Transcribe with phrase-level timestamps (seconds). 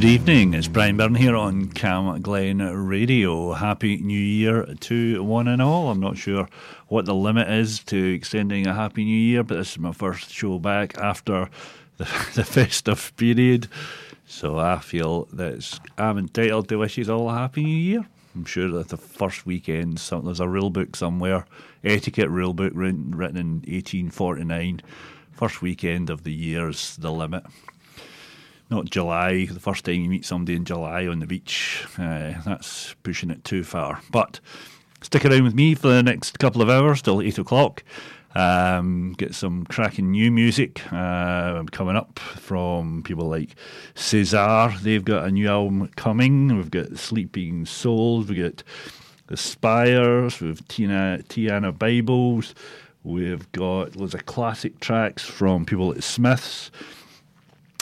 [0.00, 2.56] Good evening, it's Brian Byrne here on Cam Glen
[2.86, 3.52] Radio.
[3.52, 5.90] Happy New Year to one and all.
[5.90, 6.48] I'm not sure
[6.88, 10.30] what the limit is to extending a Happy New Year, but this is my first
[10.30, 11.50] show back after
[11.98, 13.68] the, the festive period.
[14.24, 18.06] So I feel that I'm entitled to wish you all a Happy New Year.
[18.34, 21.44] I'm sure that the first weekend, some, there's a rule book somewhere,
[21.84, 24.80] etiquette rule book written, written in 1849.
[25.32, 27.44] First weekend of the year's the limit
[28.70, 31.84] not July, the first time you meet somebody in July on the beach.
[31.98, 34.00] Uh, that's pushing it too far.
[34.10, 34.38] But
[35.02, 37.82] stick around with me for the next couple of hours till 8 o'clock.
[38.36, 43.56] Um, get some cracking new music uh, coming up from people like
[43.96, 44.72] Cesar.
[44.80, 46.56] They've got a new album coming.
[46.56, 48.28] We've got Sleeping Souls.
[48.28, 48.62] We've got
[49.26, 50.40] The Spires.
[50.40, 52.54] We've Tina, Tiana Bibles.
[53.02, 56.70] We've got loads of classic tracks from people like Smiths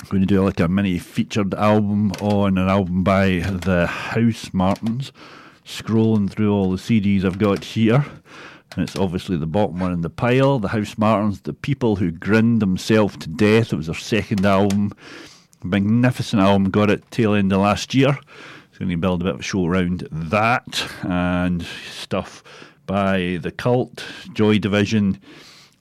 [0.03, 5.11] going to do like a mini featured album on an album by the Housemartins.
[5.65, 8.07] Scrolling through all the CDs I've got here,
[8.73, 10.59] and it's obviously the bottom one in the pile.
[10.59, 13.73] The Housemartins, the people who grinned themselves to death.
[13.73, 14.93] It was their second album,
[15.63, 16.71] magnificent album.
[16.71, 18.19] Got it tail end of last year.
[18.73, 22.43] So going to build a bit of a show around that and stuff
[22.87, 25.21] by the Cult, Joy Division,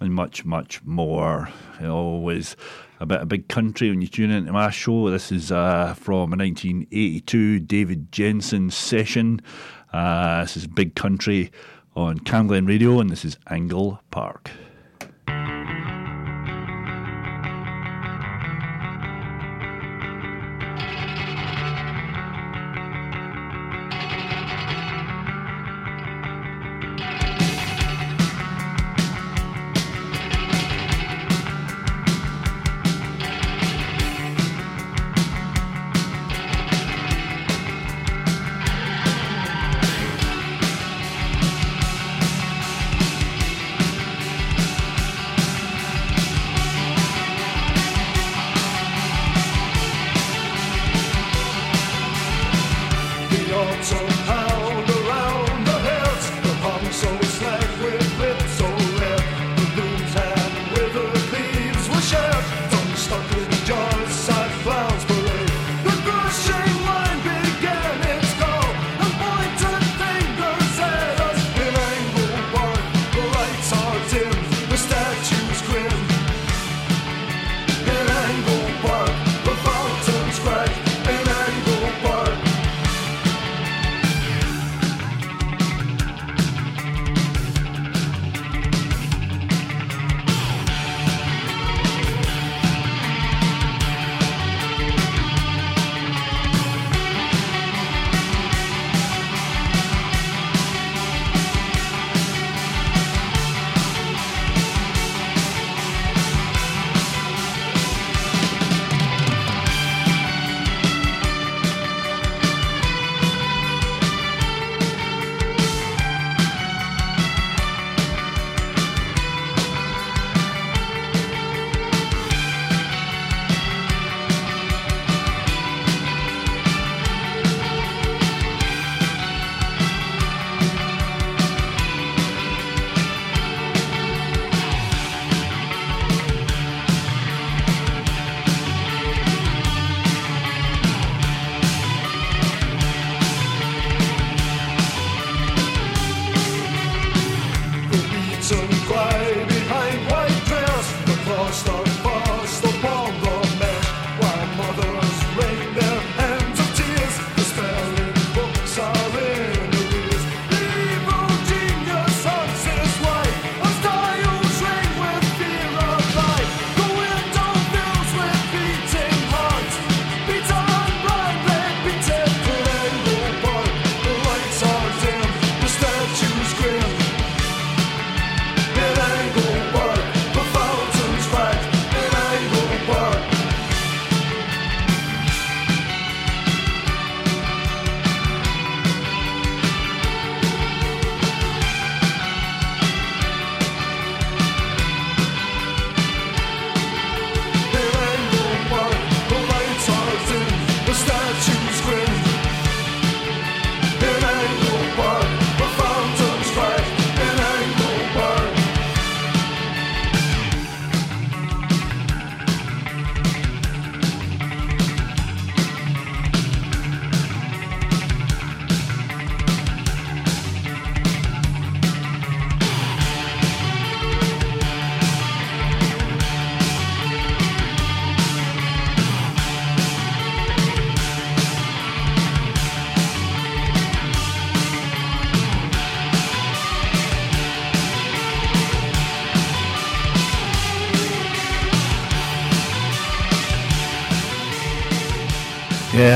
[0.01, 1.49] and much much more.
[1.81, 2.57] Always
[2.99, 5.09] a bit of big country when you tune into my show.
[5.09, 9.41] This is uh, from a 1982 David Jensen session.
[9.93, 11.51] Uh, this is Big Country
[11.95, 14.51] on Camglen Radio, and this is Angle Park.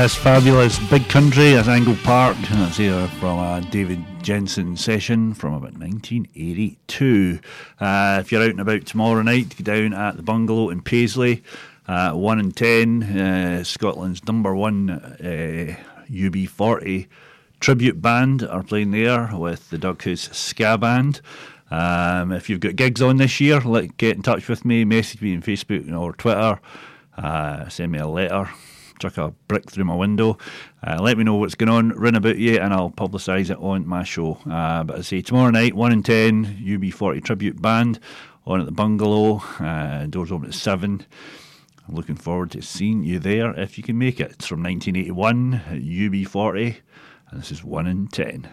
[0.02, 0.80] Yes, fabulous.
[0.90, 2.36] Big Country at Angle Park.
[2.50, 7.38] That's here from a David Jensen session from about 1982.
[7.78, 11.44] Uh, if you're out and about tomorrow night, go down at the bungalow in Paisley.
[11.86, 15.76] Uh, 1 and 10, uh, Scotland's number one uh,
[16.10, 17.06] UB40
[17.60, 21.20] tribute band are playing there with the Doughouse Ska Band.
[21.70, 25.22] Um, if you've got gigs on this year, let, get in touch with me, message
[25.22, 26.58] me on Facebook or Twitter,
[27.16, 28.50] uh, send me a letter
[28.98, 30.38] chuck a brick through my window.
[30.86, 33.86] Uh, let me know what's going on, run about you, and I'll publicise it on
[33.86, 34.38] my show.
[34.48, 37.98] Uh, but I say tomorrow night, 1 in 10, UB40 Tribute Band
[38.46, 39.42] on at the Bungalow.
[39.58, 41.06] Uh, doors open at 7.
[41.88, 44.32] I'm looking forward to seeing you there if you can make it.
[44.32, 46.76] It's from 1981 at UB40,
[47.30, 48.48] and this is 1 in 10.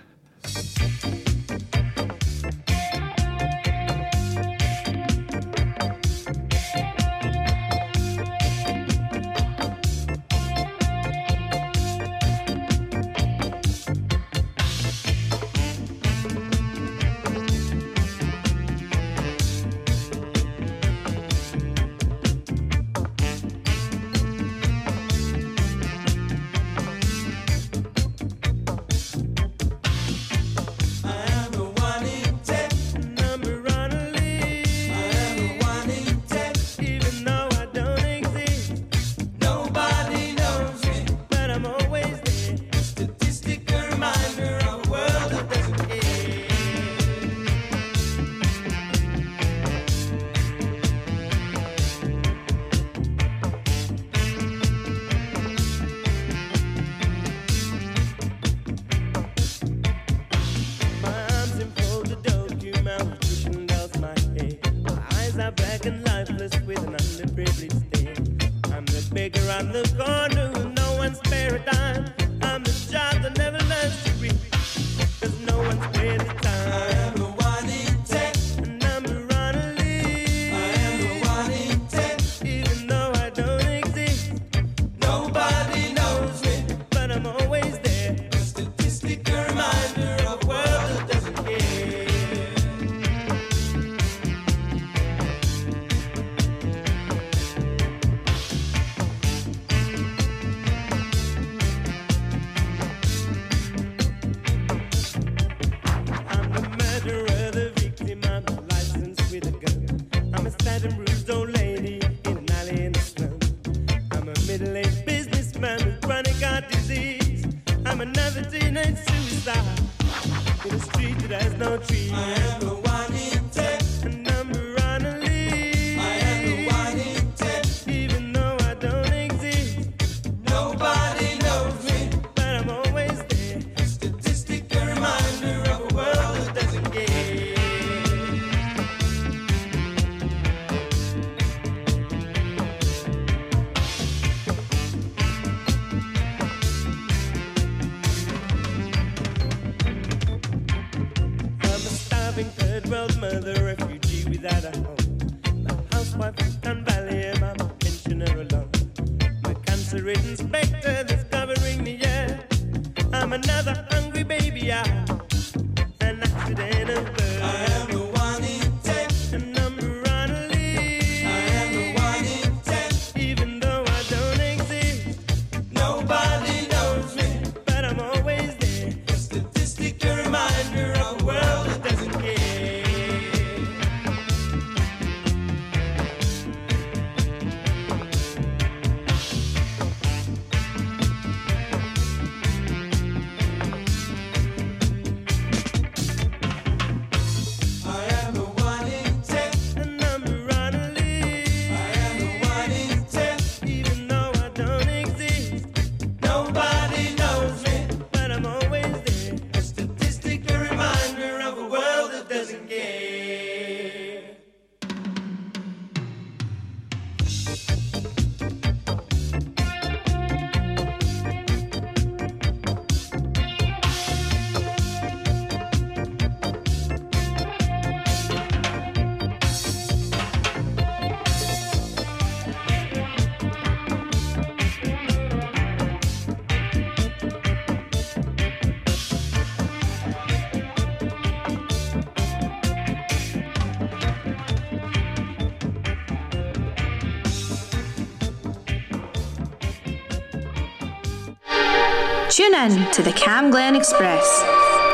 [252.39, 254.41] Tune in to the Cam Glen Express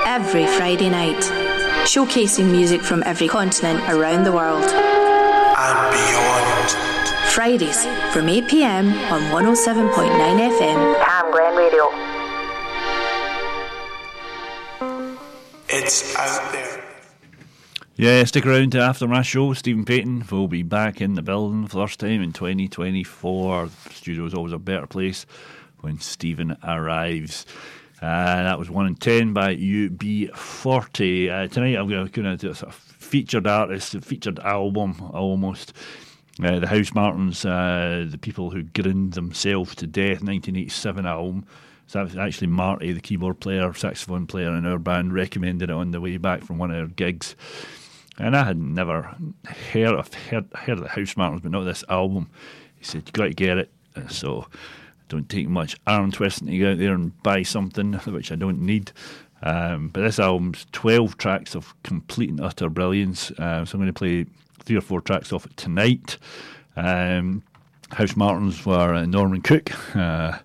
[0.08, 1.22] every Friday night,
[1.86, 4.64] showcasing music from every continent around the world.
[4.64, 6.72] And beyond.
[7.30, 11.06] Fridays from 8 pm on 107.9 FM.
[11.06, 11.84] Cam Glen Radio.
[15.70, 16.84] It's out there.
[17.96, 19.54] Yeah, stick around to after my show.
[19.54, 23.68] Stephen Payton will be back in the building the first time in 2024.
[23.68, 25.28] The studio is always a better place
[25.86, 27.46] when Stephen arrives.
[28.01, 31.30] Uh, that was 1 in 10 by UB40.
[31.30, 35.74] Uh, tonight I'm going to do a sort of featured artist, a featured album almost.
[36.44, 41.46] Uh, the Housemartins, uh, the people who grinned themselves to death, 1987 album.
[41.86, 45.74] So that was actually Marty, the keyboard player, saxophone player in our band, recommended it
[45.74, 47.36] on the way back from one of our gigs.
[48.18, 49.15] And I had never
[49.72, 52.32] heard of heard, heard of the Housemartins, but not this album.
[52.75, 53.72] He said, "You've got to get it.
[53.96, 54.48] Uh, so
[55.10, 58.62] don't take much arm twisting to go out there and buy something which I don't
[58.62, 58.92] need.
[59.44, 63.32] Um, but this album's 12 tracks of complete and utter brilliance.
[63.32, 64.26] Uh, so I'm going to play
[64.60, 66.18] three or four tracks off it tonight.
[66.76, 67.44] Um,
[67.92, 69.72] Housemartins were uh, Norman Cook.
[69.96, 70.40] Uh,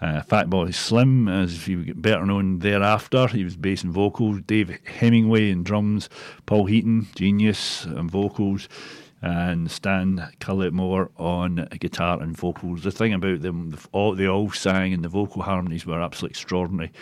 [0.00, 3.28] uh, Fatboy Slim, as would get better known thereafter.
[3.28, 4.40] He was bass and vocals.
[4.48, 6.08] Dave Hemingway in drums.
[6.44, 8.68] Paul Heaton, genius and vocals
[9.22, 12.82] and Stan Cullimore on guitar and vocals.
[12.82, 13.70] The thing about them,
[14.16, 16.92] they all sang and the vocal harmonies were absolutely extraordinary.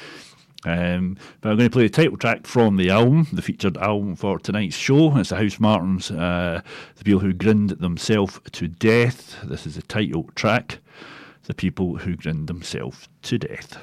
[0.67, 4.15] Um, but I'm going to play the title track from the album, the featured album
[4.15, 5.17] for tonight's show.
[5.17, 6.61] It's the Housemartins, uh,
[6.97, 9.37] the people who grinned themselves to death.
[9.43, 10.81] This is the title track,
[11.45, 13.79] The People Who Grinned Themselves to Death.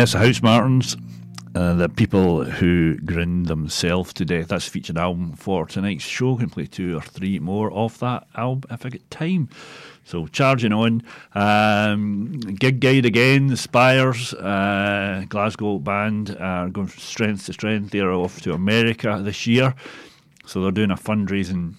[0.00, 0.98] Yes, Housemartins.
[1.54, 4.48] Uh, the people who grinned themselves to death.
[4.48, 6.36] That's featured album for tonight's show.
[6.36, 9.50] Can play two or three more off that album if I get time.
[10.04, 11.02] So charging on.
[11.34, 13.48] Um, gig guide again.
[13.48, 17.90] The Spires, uh, Glasgow band are going from strength to strength.
[17.90, 19.74] They're off to America this year,
[20.46, 21.74] so they're doing a fundraising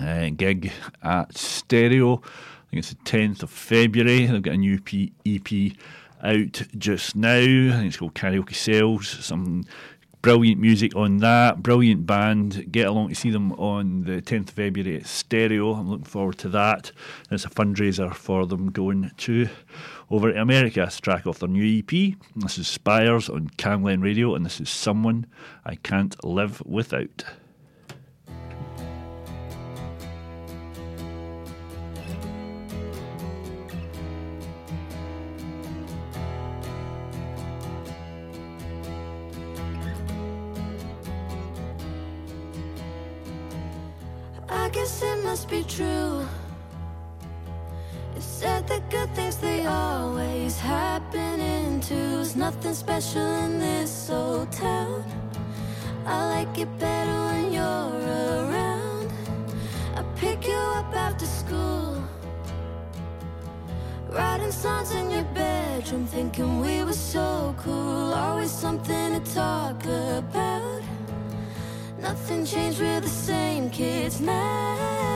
[0.00, 0.72] uh, gig
[1.02, 2.14] at Stereo.
[2.14, 4.24] I think it's the 10th of February.
[4.24, 5.76] They've got a new P- EP
[6.22, 7.38] out just now.
[7.38, 9.08] I think it's called Karaoke Sales.
[9.08, 9.64] Some
[10.22, 11.62] brilliant music on that.
[11.62, 12.72] Brilliant band.
[12.72, 15.74] Get along to see them on the 10th of February at Stereo.
[15.74, 16.90] I'm looking forward to that.
[17.30, 19.48] It's a fundraiser for them going to
[20.10, 20.82] over to America.
[20.84, 22.16] It's track off their new EP.
[22.34, 25.26] This is Spires on Camglen Radio, and this is Someone
[25.64, 27.24] I Can't Live Without.
[45.48, 46.26] Be true.
[48.16, 52.34] It said that good things they always happen in twos.
[52.34, 55.04] Nothing special in this old town.
[56.04, 59.12] I like it better when you're around.
[59.94, 62.02] I pick you up after school.
[64.08, 68.14] Writing songs in your bedroom, thinking we were so cool.
[68.14, 70.82] Always something to talk about.
[72.00, 75.15] Nothing changed, we're the same kids now.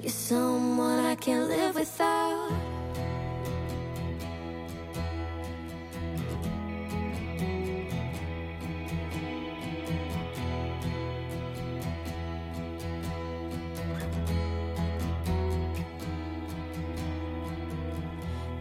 [0.00, 2.52] You're someone I can't live without.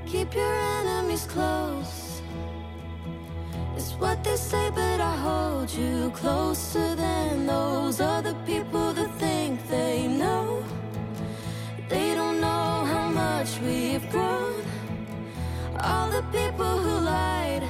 [0.08, 2.21] Keep your enemies close.
[3.76, 9.67] It's what they say, but I hold you closer than those other people that think
[9.69, 10.16] they know.
[13.38, 14.56] Much we've grown.
[15.84, 17.63] All the people who lied.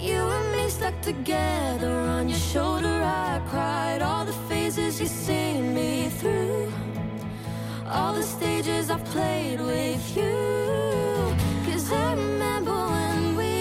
[0.00, 2.96] You and me stuck together on your shoulder.
[3.30, 6.72] I cried all the phases you seen me through.
[7.86, 10.36] All the stages I've played with you.
[11.66, 13.56] Cause I remember when we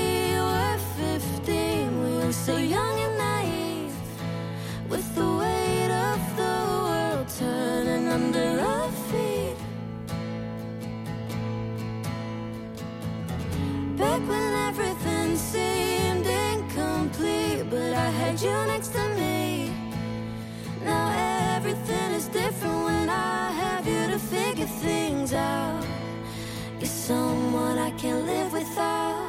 [0.47, 3.95] were 15, we were so young and naive.
[4.91, 6.55] With the weight of the
[6.87, 8.89] world turning under our
[13.97, 19.73] Back when everything seemed incomplete, but I had you next to me.
[20.85, 25.83] Now everything is different when I have you to figure things out.
[26.79, 29.26] You're someone I can't live without.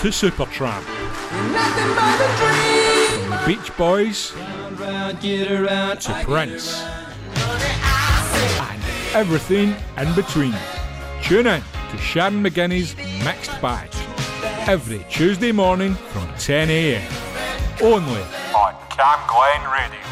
[0.00, 0.80] To Supertramp.
[3.20, 4.30] From the Beach Boys
[6.00, 6.82] to Prince.
[8.60, 10.54] And everything in between.
[11.22, 13.90] Tune in to Sharon McGinney's Mixed Bag.
[14.66, 17.12] every Tuesday morning from 10 a.m.
[17.82, 18.22] Only
[18.54, 20.05] on Cam Glen Radio.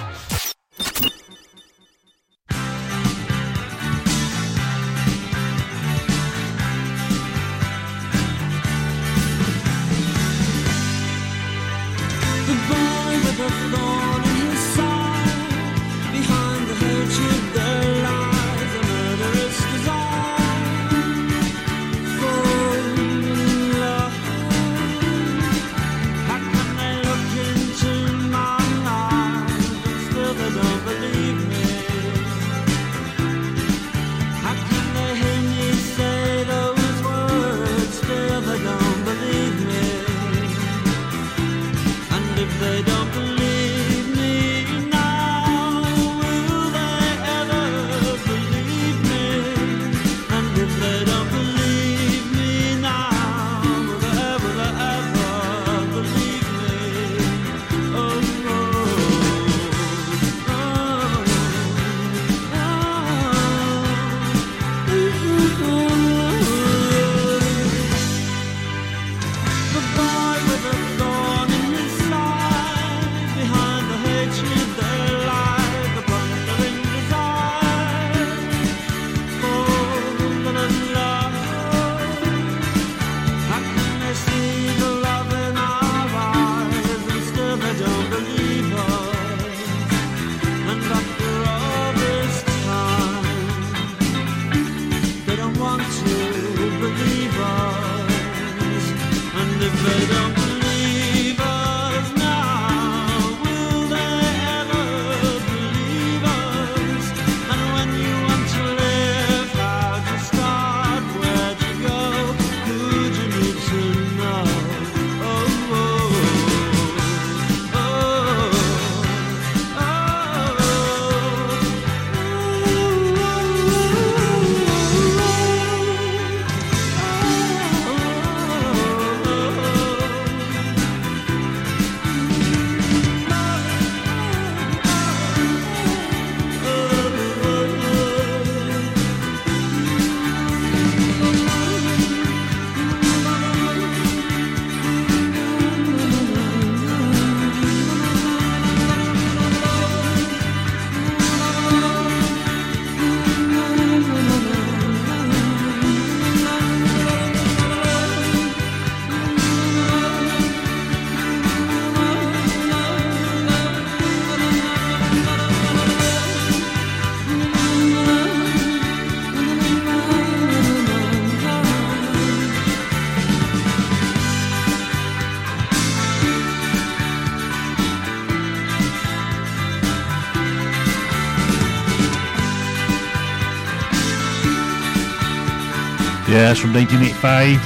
[186.34, 187.60] Yes, from 1985.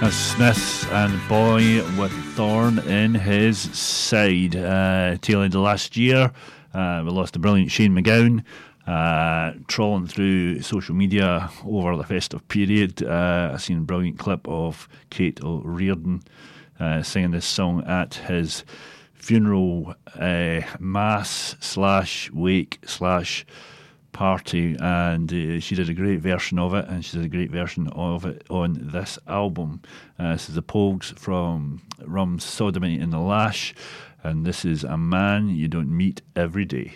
[0.00, 4.56] That's Smith and Boy with Thorn in his side.
[4.56, 6.32] Uh, tail end of last year,
[6.72, 8.44] uh, we lost the brilliant Shane MacGowan.
[8.86, 14.48] Uh, trawling through social media over the festive period, uh, I seen a brilliant clip
[14.48, 16.22] of Cait O'Riordan
[16.80, 18.64] uh, singing this song at his
[19.12, 23.44] funeral uh, mass slash wake slash
[24.14, 27.50] party, and uh, she did a great version of it, and she did a great
[27.50, 29.82] version of it on this album.
[30.18, 33.74] Uh, this is the Pogues from Rum Sodomy in the Lash,
[34.22, 36.94] and this is a man you don't meet every day.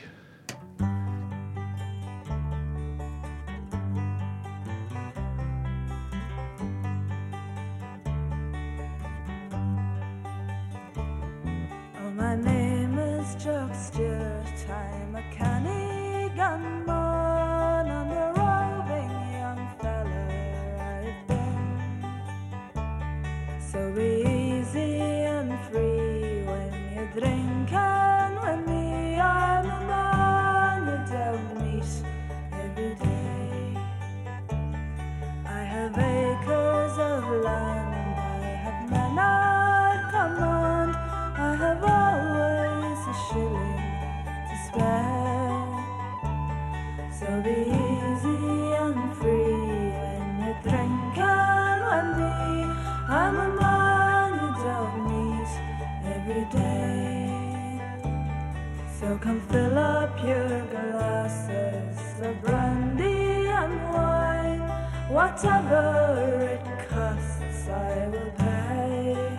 [65.31, 69.39] Whatever it costs, I will pay.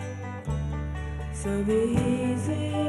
[1.33, 2.88] So be easy.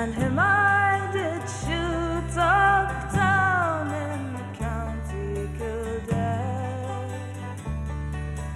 [0.00, 7.20] and him I did shoot up down in the county Kildare.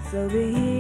[0.09, 0.71] So be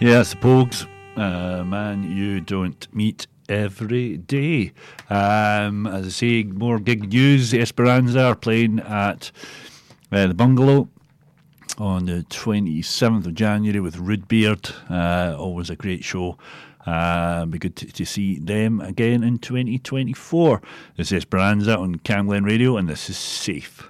[0.00, 0.86] Yes, Pogues.
[1.14, 4.72] Uh, man, you don't meet every day.
[5.10, 7.52] Um, as I say, more gig news.
[7.52, 9.30] Esperanza are playing at
[10.10, 10.88] uh, the Bungalow
[11.76, 14.72] on the 27th of January with Rudbeard.
[14.88, 16.38] Uh, always a great show.
[16.86, 20.62] Uh, be good to, to, see them again in 2024.
[20.96, 23.86] This is Esperanza on Camglen Radio, and this is Safe.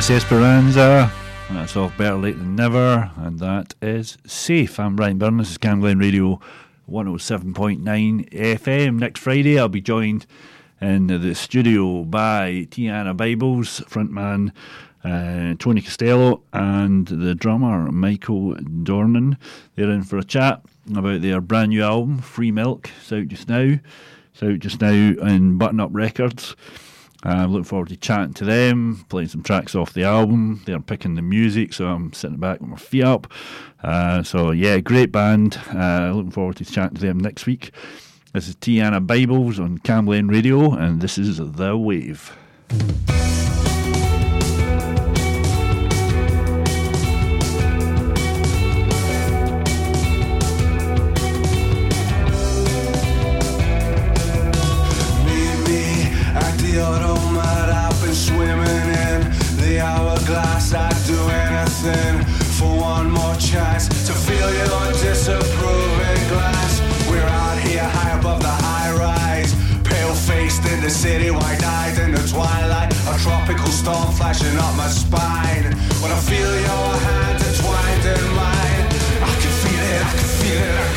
[0.00, 1.12] That's Esperanza.
[1.50, 3.10] That's off Better Late Than Never.
[3.16, 4.80] And that is Safe.
[4.80, 5.36] I'm Ryan Byrne.
[5.36, 6.40] This is Camglen Radio
[6.90, 8.98] 107.9 FM.
[8.98, 10.24] Next Friday, I'll be joined
[10.80, 14.52] in the studio by Tijuana Bibles, frontman
[15.04, 19.36] uh, Tony Costello, and the drummer Michael Dornan.
[19.74, 20.62] They're in for a chat
[20.96, 22.88] about their brand new album, Free Milk.
[23.02, 23.74] It's out just now.
[24.32, 26.56] It's out just now in Button Up Records.
[27.22, 30.62] I'm looking forward to chatting to them, playing some tracks off the album.
[30.64, 33.30] They're picking the music, so I'm sitting back with my feet up.
[33.82, 35.60] Uh, so, yeah, great band.
[35.74, 37.72] Uh, looking forward to chatting to them next week.
[38.32, 42.36] This is Tijuana Bibles on Camglen Radio, and this is The Wave.
[70.90, 72.92] In the city, wide eyed in the twilight.
[72.92, 75.64] A tropical storm flashing up my spine.
[76.02, 78.86] When I feel your hand entwined in mine,
[79.22, 80.89] I can feel it, I can feel it,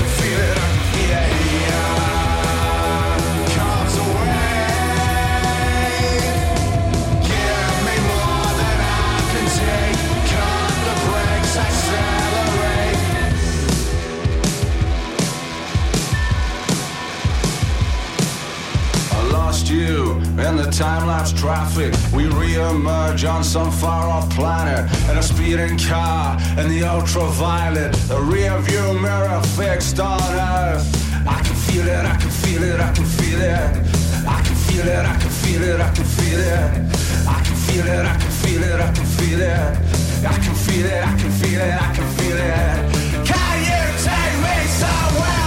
[20.40, 21.94] in the time lapse traffic.
[22.12, 27.94] We re-emerge on some far off planet in a speeding car in the ultraviolet.
[28.10, 30.86] The rear view mirror fixed on Earth.
[31.28, 33.94] I can feel it, I can feel it, I can feel it.
[34.26, 36.94] I can feel it, I can feel it, I can feel it.
[37.28, 39.94] I can feel it, I can feel it, I can feel it.
[40.26, 43.28] I can feel it, I can feel it, I can feel it.
[43.28, 45.43] Can you take me somewhere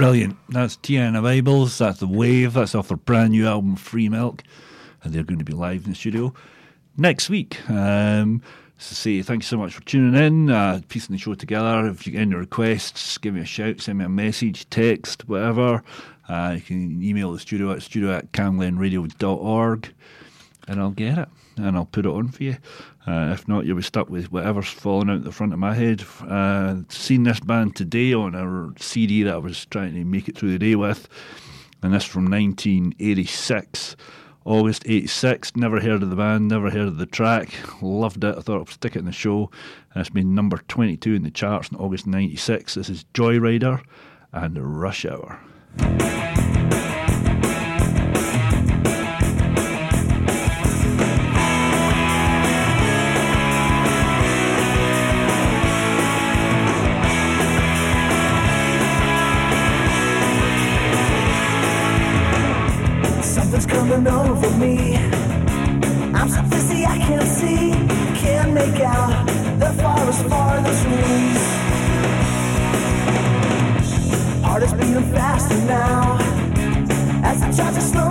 [0.00, 0.38] Brilliant.
[0.48, 1.76] That's Tijuana Bibles.
[1.76, 2.54] That's The Wave.
[2.54, 4.42] That's off their brand new album, Free Milk.
[5.02, 6.32] And they're going to be live in the studio
[6.96, 7.60] next week.
[7.68, 8.40] Um,
[8.78, 11.86] so say thank you so much for tuning in, uh, piecing the show together.
[11.86, 15.82] If you get any requests, give me a shout, send me a message, text, whatever.
[16.30, 19.92] Uh, you can email the studio at studio at camglenradio.org
[20.66, 21.28] and I'll get it
[21.64, 22.56] and I'll put it on for you.
[23.06, 26.04] Uh, if not, you'll be stuck with whatever's falling out the front of my head.
[26.26, 30.36] Uh, seen this band today on a CD that I was trying to make it
[30.36, 31.08] through the day with,
[31.82, 33.96] and this from 1986.
[34.46, 37.50] August 86, never heard of the band, never heard of the track,
[37.82, 38.38] loved it.
[38.38, 39.50] I thought I'd stick it in the show.
[39.94, 42.74] It's been number 22 in the charts in August 96.
[42.74, 43.82] This is Joyrider
[44.32, 45.38] and Rush Hour.
[63.90, 64.94] Coming over me.
[66.14, 67.72] I'm so dizzy I can't see,
[68.22, 69.26] can't make out
[69.58, 71.42] the forest for the trees.
[74.44, 76.18] Heart is beating faster now.
[77.24, 78.09] As I try to slow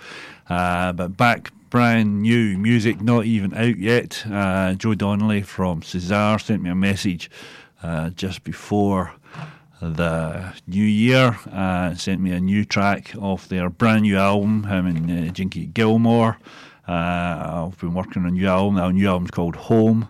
[0.49, 4.27] Uh, but back brand new music, not even out yet.
[4.31, 7.31] Uh, Joe Donnelly from Cesar sent me a message
[7.83, 9.15] uh, just before
[9.81, 11.39] the new year.
[11.51, 15.65] Uh, sent me a new track off their brand new album, him and uh, Jinky
[15.65, 16.37] Gilmore.
[16.87, 18.79] Uh, I've been working on a new album.
[18.79, 20.09] Our new album's called Home.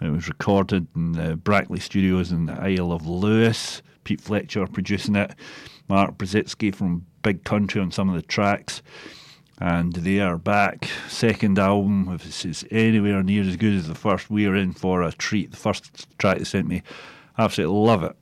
[0.00, 3.82] It was recorded in the Brackley Studios in the Isle of Lewis.
[4.04, 5.34] Pete Fletcher producing it.
[5.88, 8.82] Mark Brzezicki from Big Country on some of the tracks.
[9.58, 10.88] And they are back.
[11.08, 15.02] Second album, if is anywhere near as good as the first, we are in for
[15.02, 15.50] a treat.
[15.50, 16.82] The first track they sent me,
[17.38, 18.16] absolutely love it.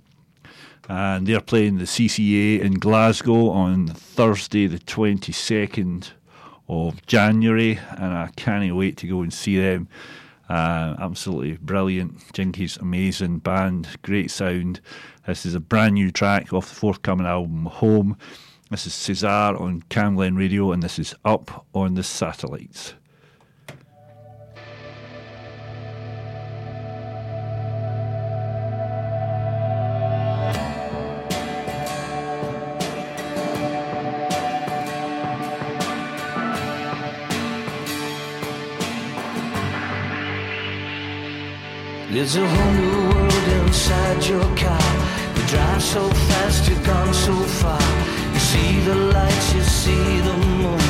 [0.88, 6.12] And they're playing the CCA in Glasgow on Thursday, the 22nd
[6.68, 7.78] of January.
[7.96, 9.88] And I can't wait to go and see them.
[10.48, 12.18] Uh, absolutely brilliant.
[12.32, 14.80] Jinky's amazing band, great sound.
[15.26, 18.16] This is a brand new track off the forthcoming album, Home.
[18.70, 22.94] This is Cesar on Cam Radio, and this is Up on the Satellites.
[42.24, 44.88] There's a whole new world inside your car.
[45.36, 47.86] You drive so fast, you've gone so far.
[48.32, 50.80] You see the lights, you see the moon.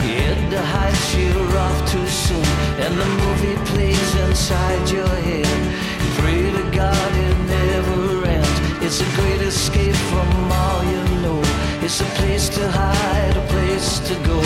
[0.00, 2.48] You hit the heights, you're off too soon.
[2.80, 5.60] And the movie plays inside your head.
[6.02, 8.58] You pray to God it never ends.
[8.80, 11.42] It's a great escape from all you know.
[11.84, 14.40] It's a place to hide, a place to go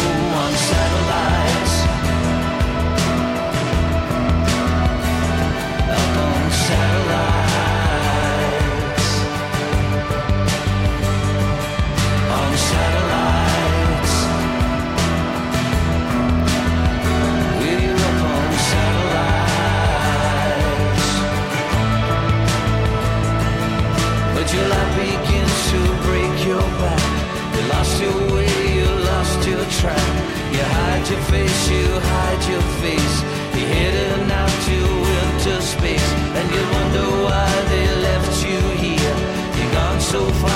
[31.02, 33.22] hide your face, you hide your face.
[33.56, 34.76] You're heading out to
[35.10, 39.14] winter space, and you wonder why they left you here.
[39.56, 40.51] You're gone so far,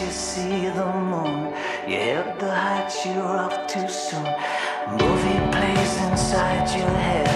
[0.00, 1.52] you see the moon.
[1.86, 4.24] You hit the heights, you're off too soon.
[4.92, 7.29] Movie plays inside your head.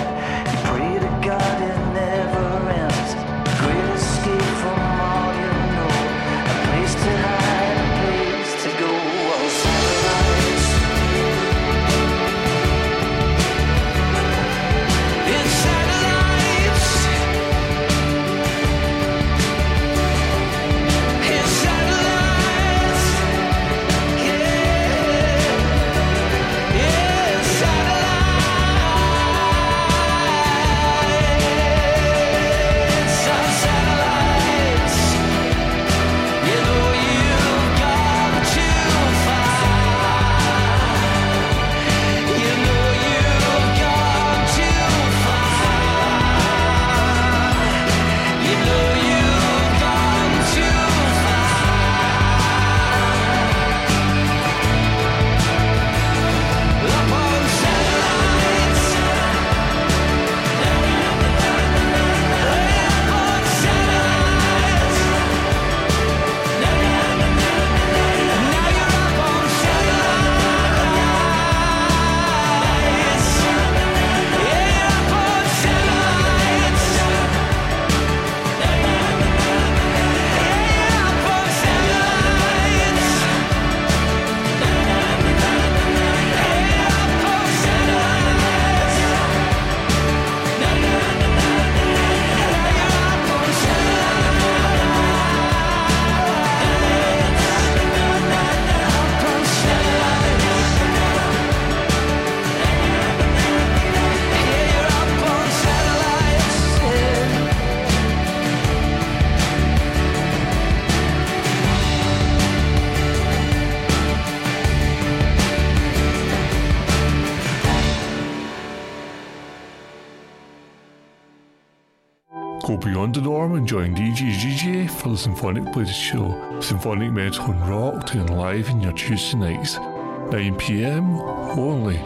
[125.25, 126.61] Symphonic Blues Show.
[126.61, 129.77] Symphonic Metal and Rock to live in your Tuesday nights.
[129.77, 131.97] 9pm only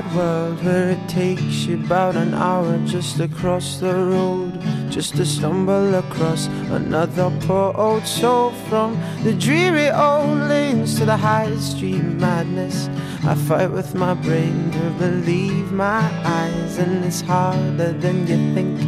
[0.00, 4.58] bad world where it takes you about an hour just to cross the road,
[4.90, 11.16] just to stumble across another poor old soul from the dreary old lanes to the
[11.16, 12.88] high street madness.
[13.24, 18.80] I fight with my brain to believe my eyes, and it's harder than you think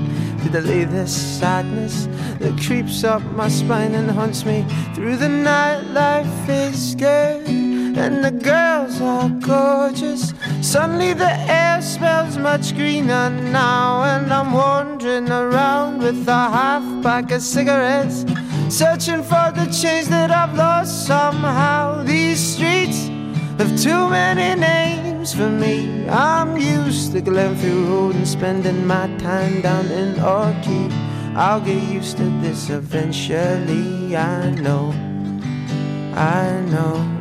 [0.42, 2.08] to delay this sadness
[2.38, 5.82] that creeps up my spine and haunts me through the night.
[5.92, 10.31] Life is good, and the girls are gorgeous.
[10.72, 17.30] Suddenly the air smells much greener now, and I'm wandering around with a half pack
[17.30, 18.24] of cigarettes,
[18.70, 22.02] searching for the change that I've lost somehow.
[22.04, 23.08] These streets
[23.58, 26.08] have too many names for me.
[26.08, 30.90] I'm used to Glenfield Road and spending my time down in Orchid.
[31.36, 34.16] I'll get used to this eventually.
[34.16, 34.94] I know,
[36.16, 37.11] I know.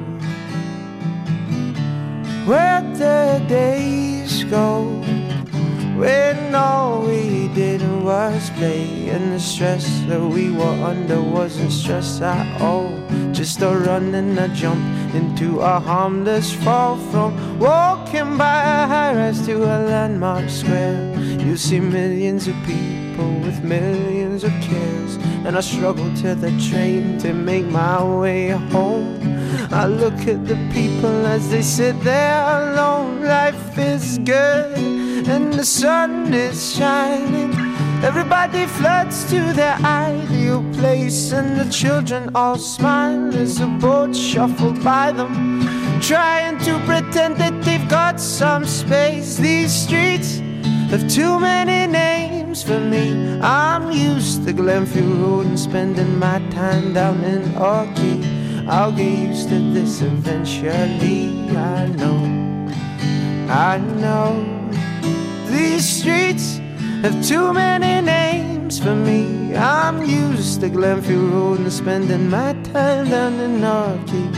[2.46, 4.84] Where the days go
[5.96, 12.20] when all we did was play, and the stress that we were under wasn't stress
[12.20, 12.90] at all.
[13.32, 14.84] Just a run and a jump
[15.14, 21.14] into a harmless fall from walking by a high rise to a landmark square.
[21.20, 27.20] You see millions of people with millions of cares, and I struggle to the train
[27.20, 29.21] to make my way home.
[29.74, 33.24] I look at the people as they sit there alone.
[33.24, 34.78] Life is good,
[35.28, 37.54] and the sun is shining.
[38.04, 44.74] Everybody floods to their ideal place, and the children all smile as the boats shuffle
[44.84, 45.62] by them,
[46.02, 49.38] trying to pretend that they've got some space.
[49.38, 50.40] These streets
[50.92, 53.40] have too many names for me.
[53.40, 58.31] I'm used to Glenfield Road and spending my time down in Orchid.
[58.68, 61.30] I'll get used to this eventually.
[61.56, 62.72] I know,
[63.50, 64.32] I know.
[65.48, 66.58] These streets
[67.02, 69.56] have too many names for me.
[69.56, 74.36] I'm used to Glenfield Road and spending my time down in Orchid.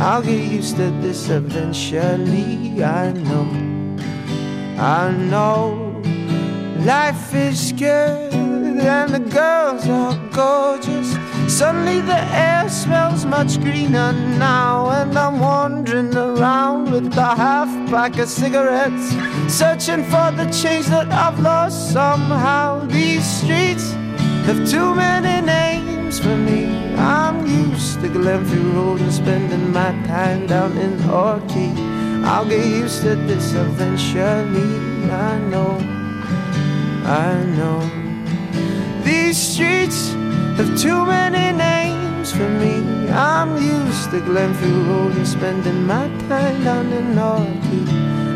[0.00, 2.82] I'll get used to this eventually.
[2.82, 3.46] I know,
[4.78, 6.02] I know.
[6.84, 11.25] Life is good and the girls are gorgeous.
[11.48, 18.18] Suddenly the air smells much greener now, and I'm wandering around with a half pack
[18.18, 19.10] of cigarettes,
[19.48, 22.84] searching for the change that I've lost somehow.
[22.86, 23.92] These streets
[24.46, 26.66] have too many names for me.
[26.96, 31.78] I'm used to Glenfield Road and spending my time down in Orchid.
[32.24, 35.10] I'll get used to this eventually.
[35.10, 35.78] I know,
[37.04, 37.80] I know.
[39.04, 40.15] These streets
[40.56, 43.10] have too many names for me.
[43.10, 47.88] I'm used to Glenfield Road and spending my time down in Orchid.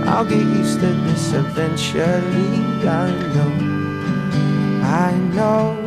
[0.06, 2.60] I'll get used to this eventually.
[2.86, 3.52] I know,
[4.82, 5.78] I know,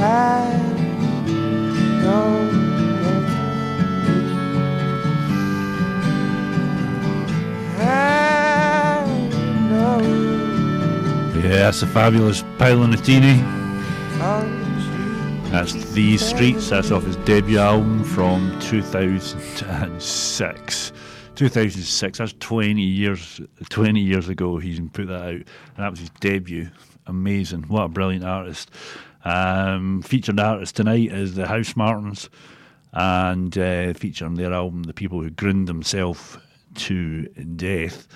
[0.00, 0.56] I
[2.02, 2.56] know.
[7.78, 9.06] I
[9.70, 10.00] know.
[11.40, 14.65] Yeah, that's a fabulous Paolo oh, Nutini.
[15.50, 16.70] That's These Streets.
[16.70, 20.92] That's off his debut album from 2006.
[21.34, 22.18] 2006.
[22.18, 23.40] That's 20 years.
[23.68, 24.58] 20 years ago.
[24.58, 25.44] He's put that out, and
[25.76, 26.68] that was his debut.
[27.06, 27.62] Amazing!
[27.64, 28.70] What a brilliant artist.
[29.24, 32.28] Um, featured artist tonight is the Housemartins,
[32.92, 36.36] and uh, featuring their album "The People Who Grinned Themselves
[36.74, 37.22] to
[37.56, 38.06] Death."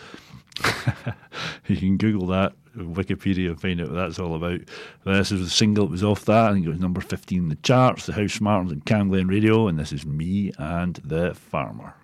[1.69, 4.61] you can Google that, Wikipedia, and find out what that's all about.
[5.05, 6.51] This is the single that was off that.
[6.51, 9.79] I think it was number 15 in the charts, The Housemartins and Cam Radio, and
[9.79, 11.95] this is Me and the Farmer.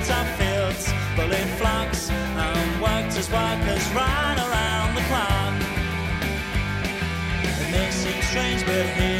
[0.00, 5.54] With our fields, pulling flocks, and worked as workers right around the clock.
[7.60, 9.19] It may seem strange, but he'd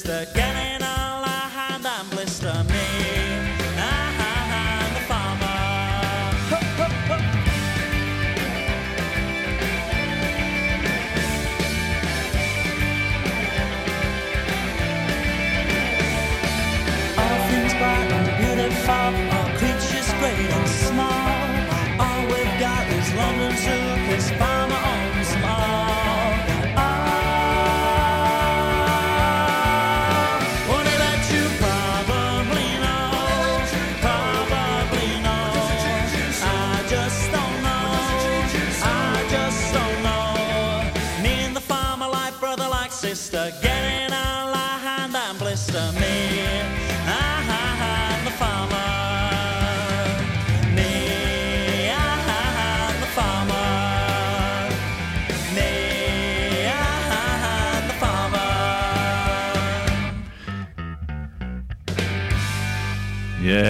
[0.00, 0.51] brother like sister,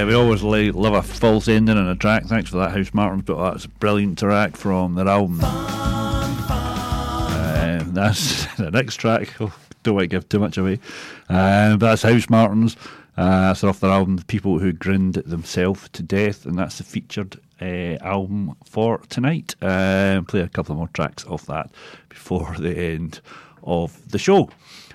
[0.03, 2.25] Yeah, we always li- love a false ending on a track.
[2.25, 3.25] Thanks for that, Housemartins.
[3.25, 5.39] But that's a brilliant track from their album.
[5.45, 6.25] Uh,
[7.87, 9.33] that's the next track.
[9.41, 10.81] Oh, don't want to give too much away.
[11.29, 12.75] Uh, but that's Housemartins.
[13.17, 16.85] Uh, that's off their album, The People Who Grinned Themselves to Death, and that's the
[16.85, 19.55] featured uh, album for tonight.
[19.63, 21.71] Uh, play a couple of more tracks off that
[22.09, 23.21] before the end
[23.63, 24.51] of the show.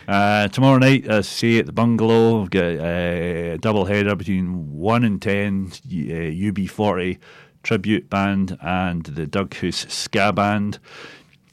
[0.07, 4.71] Uh, tomorrow night, I say, at the bungalow, we've got uh, a double header between
[4.71, 7.17] 1 and 10, uh, UB40
[7.61, 10.79] tribute band and the Doug House Ska Band.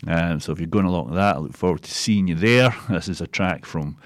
[0.06, 2.76] Um, so if you're going along with that, I look forward to seeing you there.
[2.88, 3.96] This is a track from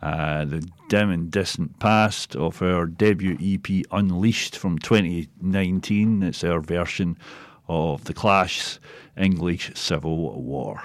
[0.00, 6.22] uh, the dim and distant past of our debut EP Unleashed from 2019.
[6.22, 7.18] It's our version
[7.68, 8.80] of The Clash's
[9.18, 10.82] English Civil War.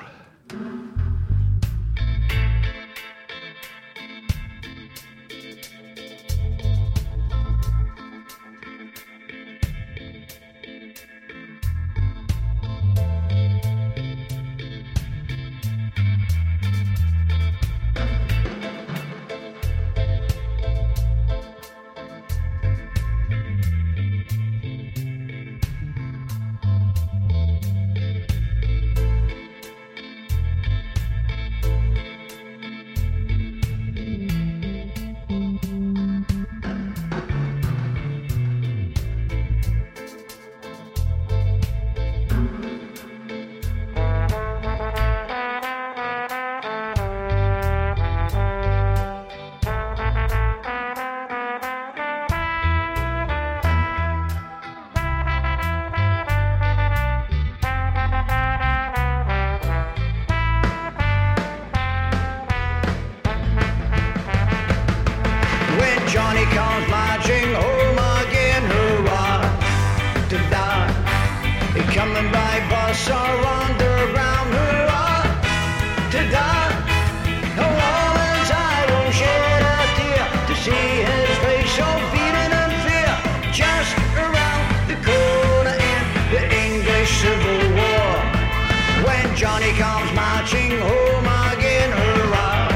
[89.36, 92.68] Johnny comes marching home again, hurrah,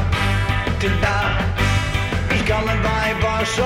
[0.80, 2.34] die.
[2.34, 3.60] He's coming by bus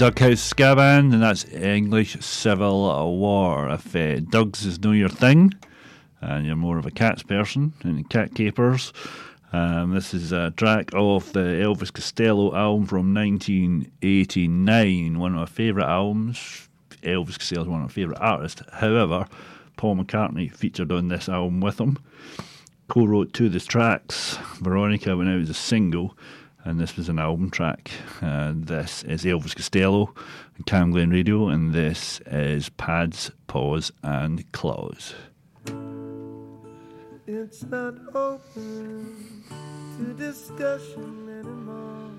[0.00, 3.68] Doug House and that's English Civil War.
[3.68, 5.52] If uh, Doug's is no your thing,
[6.22, 8.94] and you're more of a cats person and cat capers,
[9.52, 15.44] um, this is a track off the Elvis Costello album from 1989, one of my
[15.44, 16.66] favourite albums.
[17.02, 18.62] Elvis Costello is one of my favourite artists.
[18.72, 19.26] However,
[19.76, 21.98] Paul McCartney featured on this album with him.
[22.88, 26.16] Co wrote two of the tracks, Veronica, when it was a single
[26.64, 27.90] and this was an album track.
[28.20, 30.14] Uh, this is Elvis Costello
[30.56, 35.14] and Camglen Radio, and this is Pads, Paws, and Claws.
[37.26, 39.44] It's not open
[39.98, 42.10] to discussion anymore.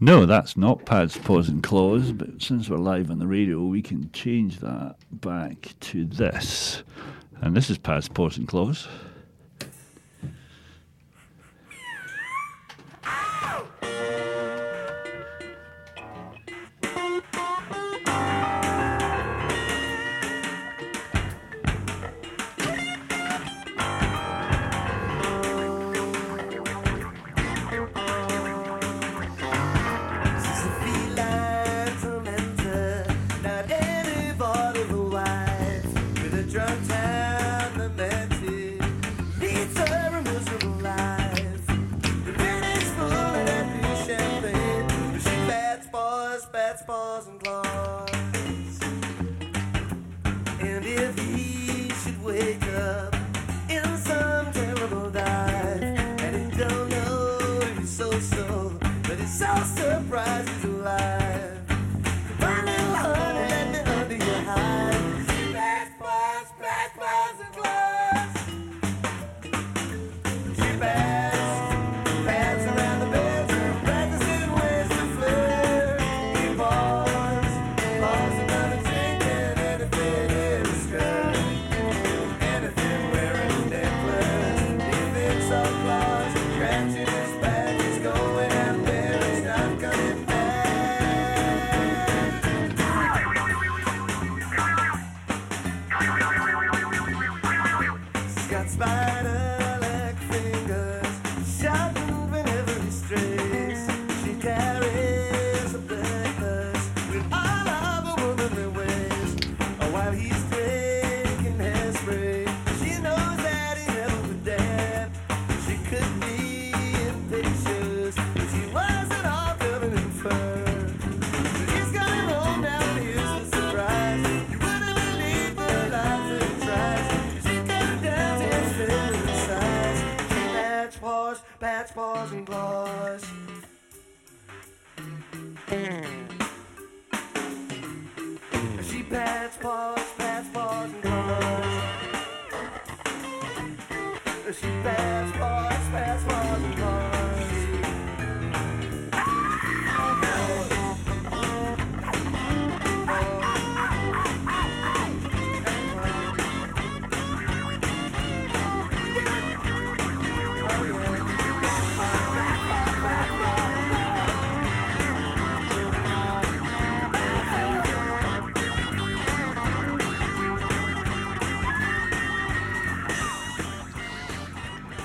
[0.00, 3.80] No, that's not pads, paws, and claws, but since we're live on the radio, we
[3.80, 6.82] can change that back to this.
[7.40, 8.88] And this is pads, paws, and claws.
[13.54, 14.33] Não!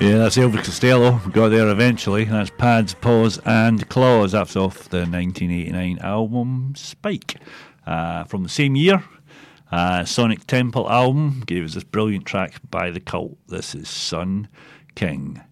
[0.10, 1.22] Yeah, that's Elvis Costello.
[1.34, 2.24] Got there eventually.
[2.24, 4.32] That's Pads, Paws, and Claws.
[4.32, 7.36] That's off the 1989 album Spike.
[7.86, 9.04] Uh, from the same year,
[9.72, 13.38] uh, Sonic Temple album gave us this brilliant track by The Cult.
[13.50, 14.48] This is Sun
[14.96, 15.44] King.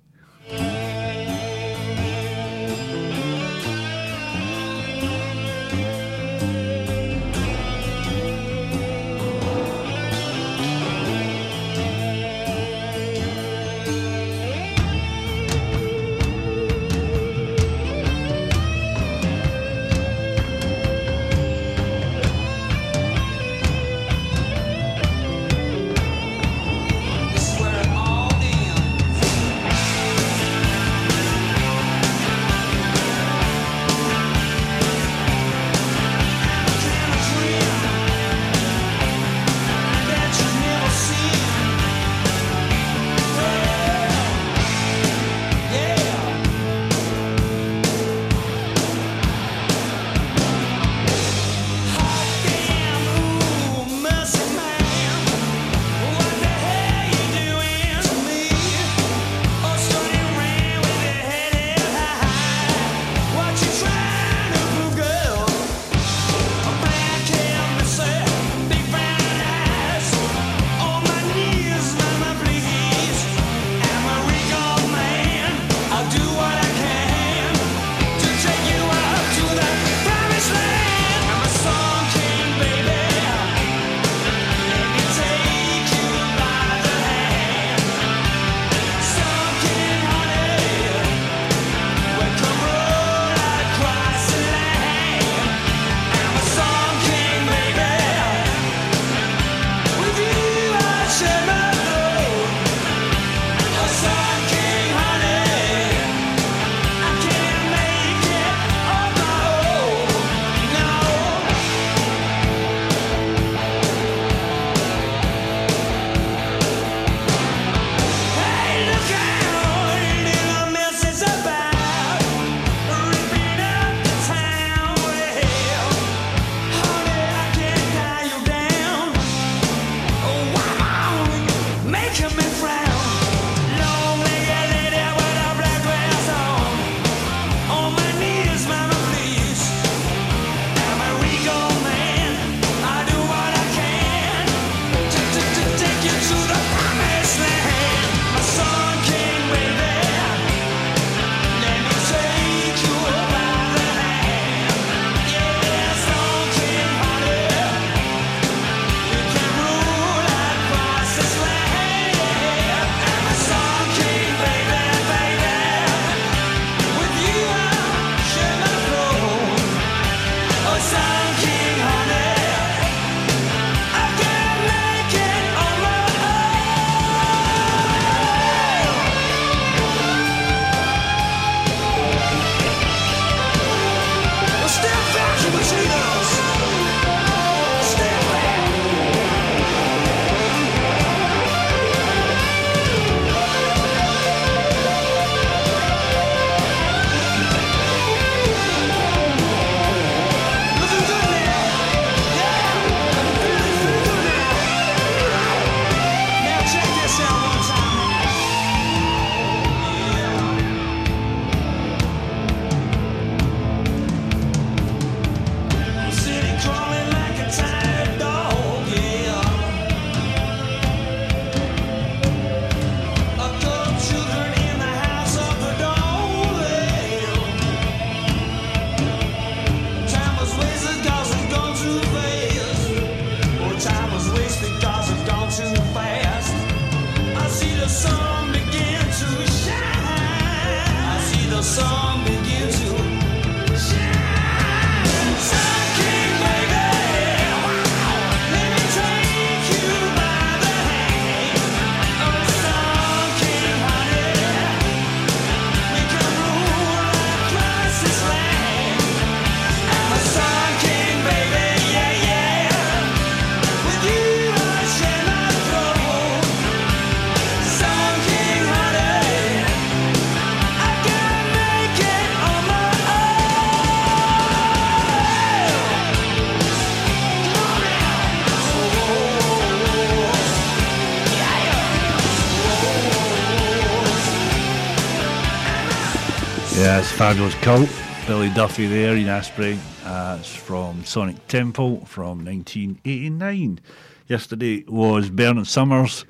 [287.17, 287.89] Fabulous cult.
[288.27, 289.79] Billy Duffy there Ian Astbury.
[290.05, 293.79] Uh, it's from Sonic Temple from 1989.
[294.27, 296.25] Yesterday was Bernard Summers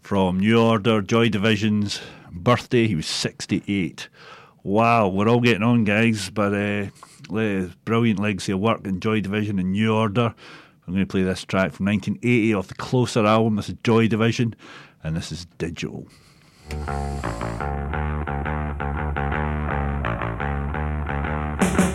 [0.00, 2.86] from New Order, Joy Division's birthday.
[2.86, 4.08] He was 68.
[4.62, 6.30] Wow, we're all getting on, guys.
[6.30, 6.86] But uh,
[7.84, 10.34] brilliant legacy of work in Joy Division and New Order.
[10.86, 13.56] I'm going to play this track from 1980 off the Closer album.
[13.56, 14.54] This is Joy Division,
[15.04, 16.08] and this is Digital.
[16.70, 16.88] Thank
[21.80, 21.91] you.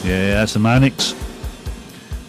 [0.05, 1.15] Yeah, that's the Manics.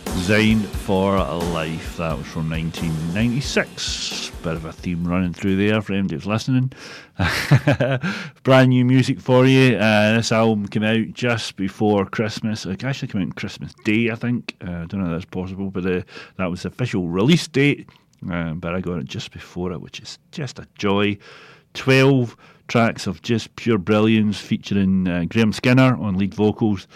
[0.04, 1.96] Design for Life.
[1.96, 4.30] That was from 1996.
[4.44, 6.74] Bit of a theme running through there for anybody who's listening.
[8.44, 9.78] Brand new music for you.
[9.78, 12.66] Uh, this album came out just before Christmas.
[12.66, 14.58] It actually came out Christmas Day, I think.
[14.62, 16.02] Uh, I don't know if that's possible, but uh,
[16.36, 17.90] that was the official release date.
[18.30, 21.18] Uh, but I got it just before it, which is just a joy.
[21.74, 22.36] 12
[22.68, 26.88] tracks of just pure brilliance featuring uh, Graham Skinner on lead vocals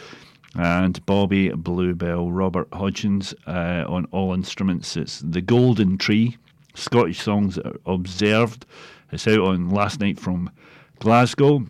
[0.55, 4.95] and Bobby Bluebell, Robert Hodgens uh, on all instruments.
[4.95, 6.37] It's The Golden Tree,
[6.73, 8.65] Scottish Songs Observed.
[9.11, 10.49] It's out on last night from
[10.99, 11.65] Glasgow.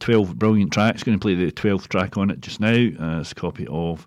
[0.00, 1.02] 12 brilliant tracks.
[1.02, 2.68] Going to play the 12th track on it just now.
[2.68, 4.06] Uh, it's a copy of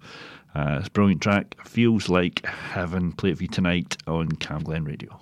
[0.54, 3.12] uh, this brilliant track, Feels Like Heaven.
[3.14, 5.20] Play it for you tonight on Camglen Radio.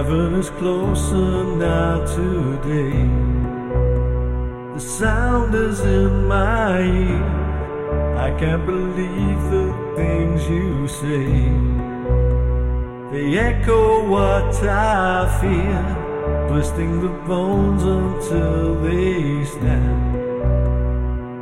[0.00, 3.04] Heaven is closer now today.
[4.72, 8.16] The sound is in my ear.
[8.16, 11.28] I can't believe the things you say.
[13.12, 20.14] They echo what I fear, twisting the bones until they snap.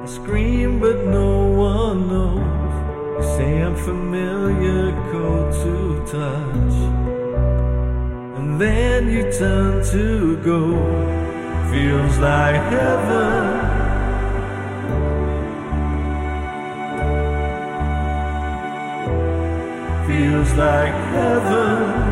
[0.03, 2.75] I scream, but no one knows.
[3.19, 6.98] You say I'm familiar, cold to touch.
[8.59, 10.61] Then you turn to go.
[11.71, 13.69] Feels like heaven.
[20.09, 22.09] Feels like heaven.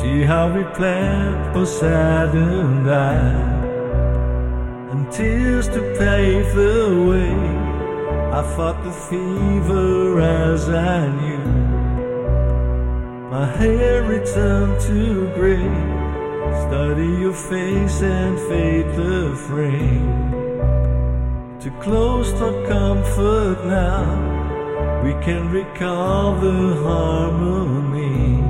[0.00, 1.66] See how we planned for
[2.34, 3.14] and I,
[4.90, 7.59] and tears to pave the way.
[8.32, 11.70] I fought the fever as I knew.
[13.28, 15.70] My hair returned to gray.
[16.66, 20.30] Study your face and fade the frame.
[21.60, 24.06] Too close for comfort now.
[25.02, 28.42] We can recall the harmony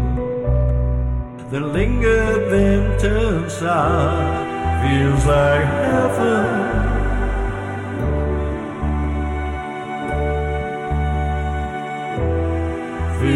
[1.51, 4.85] that lingered then turns out.
[4.85, 6.80] Feels like heaven.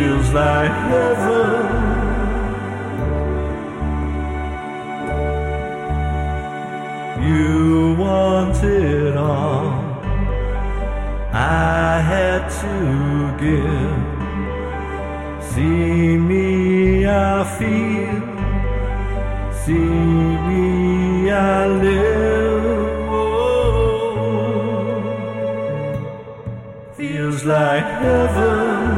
[0.04, 1.64] Feels like heaven.
[7.28, 9.68] You want it all.
[11.32, 12.74] I had to
[13.44, 14.02] give.
[15.52, 18.22] See me, I feel.
[19.62, 19.94] See
[20.48, 20.64] me,
[21.30, 23.08] I live.
[23.20, 23.44] Oh,
[26.96, 28.93] feels like heaven.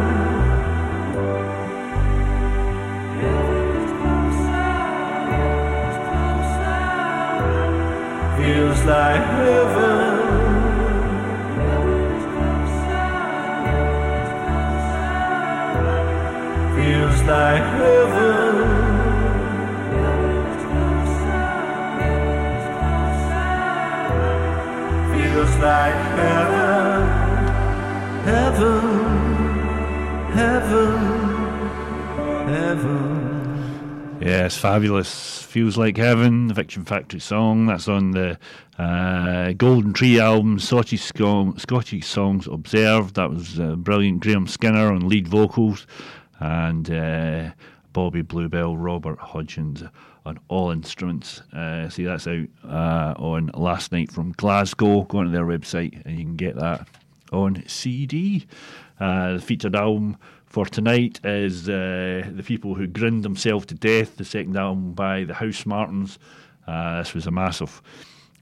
[8.86, 10.46] Like heaven.
[16.76, 17.22] Feels
[17.80, 18.54] heaven.
[25.10, 27.02] Feels like heaven.
[28.24, 28.82] Heaven.
[30.36, 30.94] Heaven.
[32.48, 33.35] Heaven.
[34.28, 35.43] It's fabulous.
[35.43, 36.48] Feels like heaven.
[36.48, 37.66] The Fiction Factory song.
[37.66, 38.39] That's on the
[38.77, 40.59] uh, Golden Tree album.
[40.59, 43.15] Scottish, Scottish songs observed.
[43.15, 44.20] That was uh, brilliant.
[44.20, 45.86] Graham Skinner on lead vocals,
[46.40, 47.51] and uh,
[47.93, 49.89] Bobby Bluebell, Robert Hodgens
[50.24, 51.43] on all instruments.
[51.53, 55.03] Uh, see, that's out uh, on last night from Glasgow.
[55.03, 56.89] Go onto their website and you can get that
[57.32, 58.44] on CD.
[58.98, 60.16] Uh, the featured album
[60.56, 65.24] for tonight is uh, The People Who Grinned Themselves to Death, the second album by
[65.24, 66.16] the Housemartins.
[66.66, 67.82] Uh, this was a massive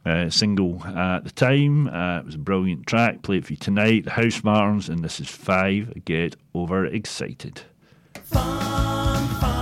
[0.07, 1.89] uh, single at the time.
[1.89, 3.23] Uh, it was a brilliant track.
[3.23, 4.05] Play it for you tonight.
[4.05, 6.05] The Housemartins, and this is five.
[6.05, 7.63] Get over excited.
[8.33, 9.54] James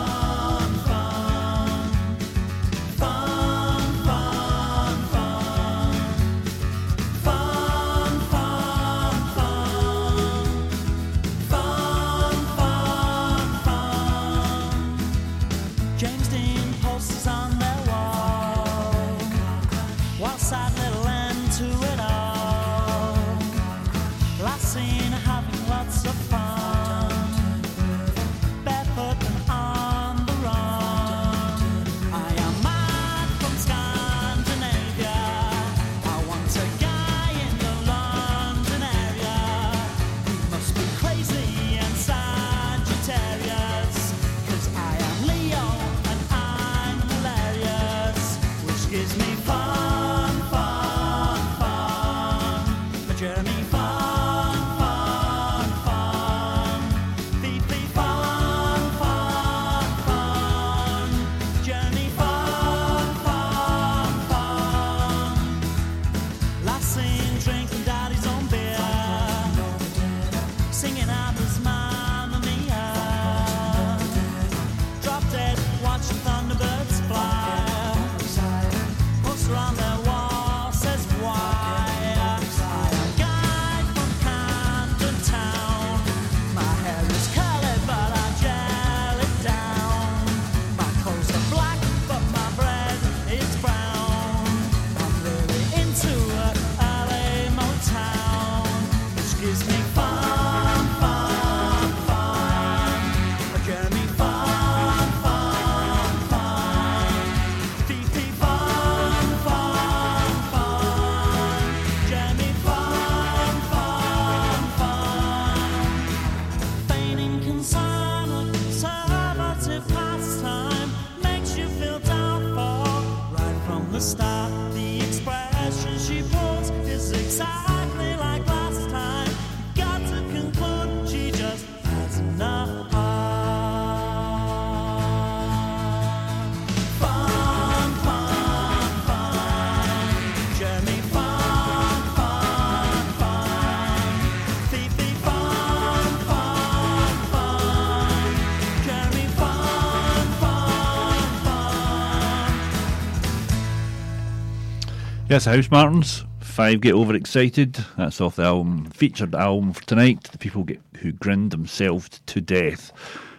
[155.32, 156.26] Yes, Housemartins.
[156.40, 157.82] Five get overexcited.
[157.96, 160.24] That's off the album, featured album for tonight.
[160.24, 162.92] The people get who grinned themselves to death.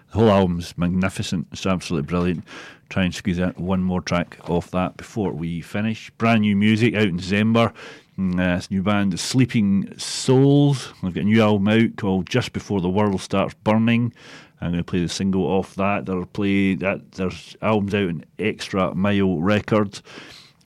[0.09, 1.49] The whole album's magnificent.
[1.51, 2.45] It's absolutely brilliant.
[2.89, 6.09] Try and squeeze out one more track off that before we finish.
[6.17, 7.71] Brand new music out in December.
[8.17, 10.91] Mm, Uh, new band, Sleeping Souls.
[11.03, 14.13] They've got a new album out called Just Before the World Starts Burning.
[14.59, 16.07] I'm going to play the single off that.
[16.07, 17.11] They're play that.
[17.11, 20.01] There's albums out in Extra Mile Records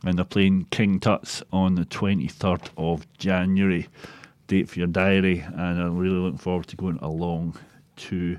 [0.03, 3.87] and they're playing King Tuts on the 23rd of January.
[4.47, 7.57] Date for your diary, and I'm really looking forward to going along
[7.97, 8.37] to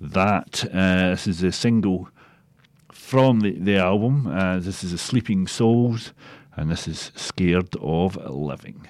[0.00, 0.64] that.
[0.72, 2.10] Uh, this is a single
[2.92, 4.26] from the, the album.
[4.26, 6.12] Uh, this is Sleeping Souls,
[6.56, 8.86] and this is Scared of Living.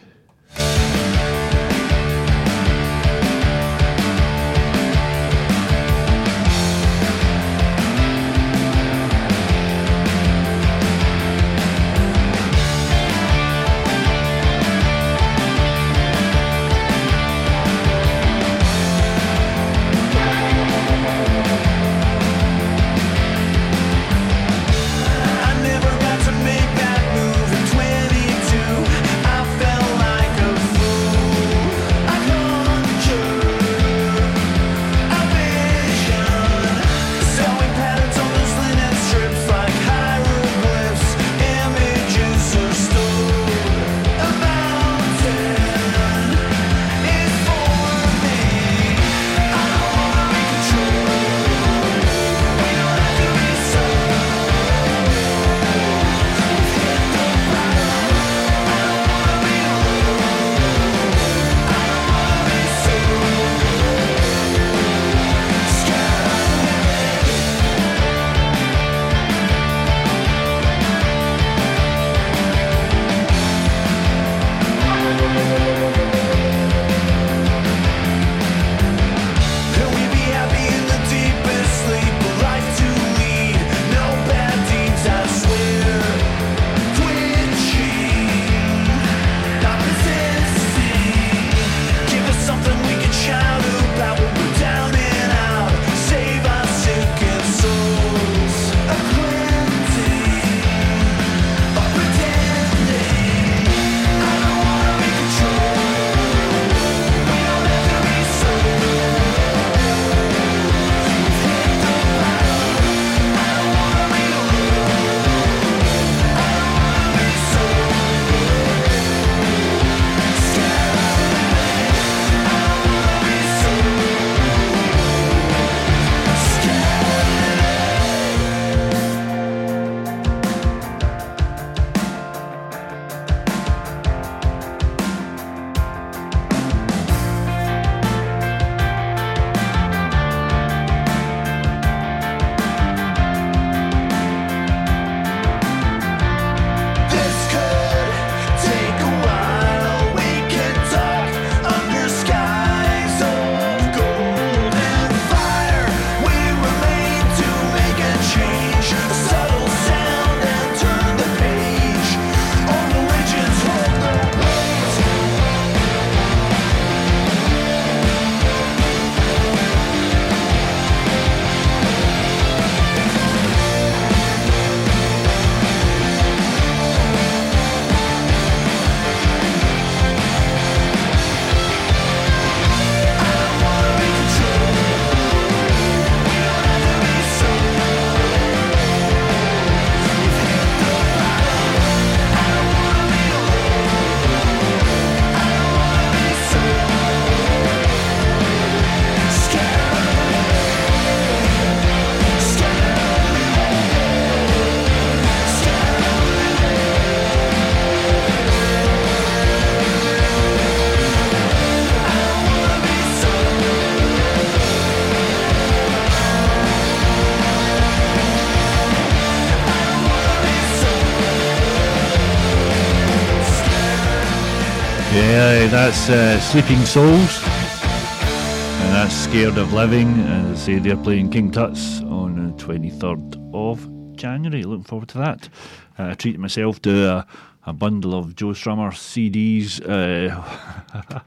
[225.76, 227.42] That's uh, Sleeping Souls.
[227.44, 230.08] And that's Scared of Living.
[230.20, 234.62] As I say, they're playing King Tuts on the 23rd of January.
[234.62, 235.50] Looking forward to that.
[235.98, 237.26] Uh, I treated myself to a,
[237.66, 239.82] a bundle of Joe Strummer CDs.
[239.84, 241.20] Uh,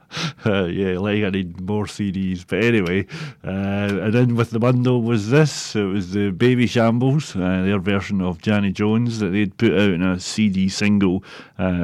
[0.49, 2.43] uh, yeah, like I need more CDs.
[2.47, 3.05] But anyway,
[3.43, 5.75] uh, and in with the bundle was this.
[5.75, 10.01] It was the Babyshambles, uh, their version of Janie Jones that they'd put out in
[10.01, 11.23] a CD single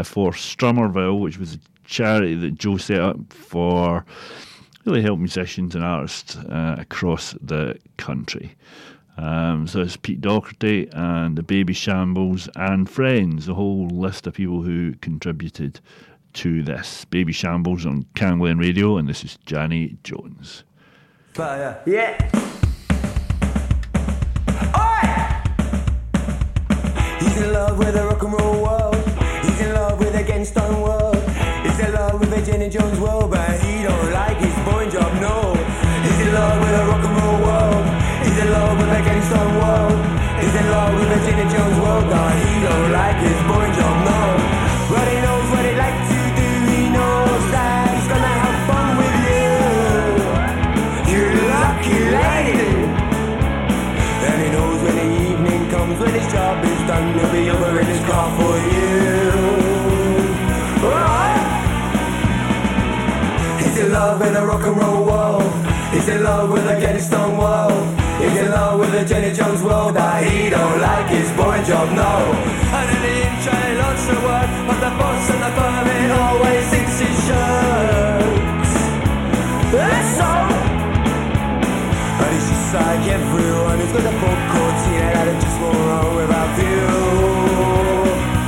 [0.03, 4.05] for Strummerville, which was charity that Joe set up for
[4.85, 8.55] really help musicians and artists uh, across the country.
[9.17, 14.61] Um, so it's Pete Doherty and the Babyshambles and friends, a whole list of people
[14.61, 15.79] who contributed
[16.33, 17.05] to this.
[17.05, 20.63] Babyshambles on Camglen Radio, and this is Janie Jones.
[21.33, 21.81] Fire.
[21.85, 22.17] Yeah.
[27.19, 28.95] He's in love with a rock and roll world.
[29.43, 31.14] He's in love with gangsta world.
[32.45, 35.57] Jenny Jones world, but he don't like his boy job, no.
[36.05, 37.85] He's in love with a rock and roll world.
[38.21, 39.97] He's in love with a gangsta world.
[40.37, 43.97] He's in love with a Jenny Jones world, but he don't like his boy job,
[44.05, 44.21] no.
[44.93, 46.49] But he knows what he like to do.
[46.69, 49.49] He knows that he's gonna have fun with you.
[51.09, 52.77] You lucky lady.
[54.21, 57.09] And he knows when the evening comes, when his job is done,
[64.27, 65.43] in a rock and roll world.
[65.93, 67.85] He's in love with a Getty Stone world.
[68.19, 71.87] He's in love with a Jenny Jones world that he don't like his boy job,
[71.93, 72.13] no.
[72.73, 76.65] And in the intro, he loves the word, but the boss and the permit always
[76.73, 78.73] thinks his shirt.
[79.75, 80.31] That's so.
[82.23, 85.77] And it's just like everyone who's got a full court team that it just won't
[85.85, 86.87] run without you.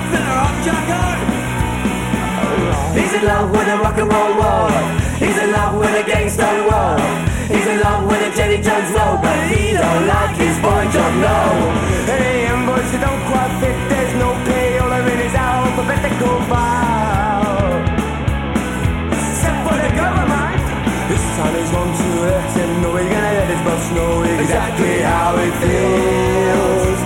[0.09, 1.03] They're up, Jacko!
[2.97, 4.76] He's in love with a rock and roll world.
[5.77, 7.01] He's in love with a gangster world.
[7.53, 11.13] He's in love with a Jenny Jones world, but he don't like his boy job,
[11.21, 11.37] no.
[12.09, 14.79] Hey, and boys who don't quite fit, there's no pay.
[14.79, 17.77] All I'm in is alphabetical file.
[19.21, 20.65] Except for the government.
[21.13, 24.97] This time he's going to let him know he's gonna let his boss know exactly
[25.05, 26.99] how it feels.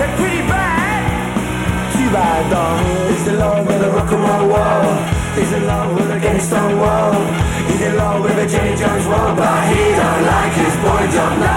[0.00, 1.92] It's pretty bad.
[1.92, 3.12] Too bad, though.
[3.12, 5.13] He's in love with a rock and roll world.
[5.36, 7.26] He's in love with a gangsta world.
[7.68, 11.38] He's in love with a Jenny Jones world, but he don't like his boy job.
[11.40, 11.56] No,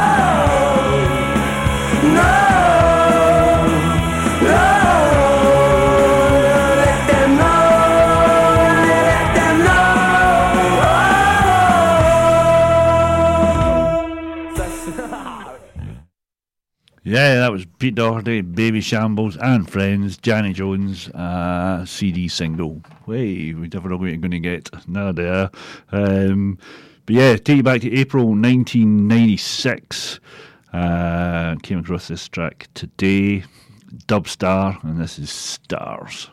[2.13, 2.56] no, no.
[17.07, 22.81] Yeah, that was Pete Doherty, Babyshambles, and Friends, Janie Jones, uh, CD single.
[23.05, 24.69] Way, we never know what you're going to get.
[24.89, 25.49] None there.
[25.93, 26.57] Um,
[27.05, 30.19] but yeah, take you back to April 1996.
[30.73, 33.45] Uh, came across this track today,
[34.07, 36.27] Dubstar, and this is Stars.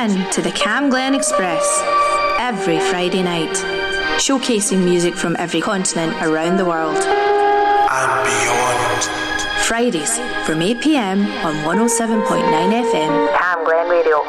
[0.00, 1.82] In to the Camglen Express
[2.38, 3.50] every Friday night,
[4.16, 6.96] showcasing music from every continent around the world.
[6.96, 9.02] And beyond.
[9.66, 12.24] Fridays from 8 pm on 107.9
[12.90, 13.36] FM.
[13.36, 14.22] Camglen Radio.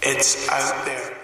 [0.00, 1.18] It's out there.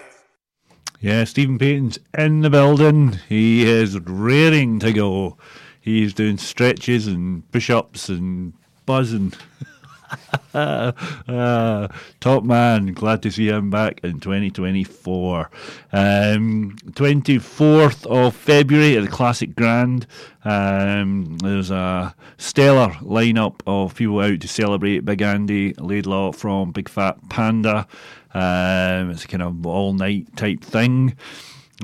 [1.01, 3.19] Yeah, Stephen Payton's in the building.
[3.31, 5.39] He is raring to go.
[5.81, 8.53] He's doing stretches and push ups and
[8.85, 9.33] buzzing.
[10.55, 11.89] uh,
[12.21, 15.51] top man, glad to see him back in 2024.
[15.93, 20.07] Um, 24th of February at the Classic Grand.
[20.45, 26.89] Um, there's a stellar lineup of people out to celebrate Big Andy Laidlaw from Big
[26.89, 27.87] Fat Panda.
[28.33, 31.17] Um, it's a kind of all night type thing.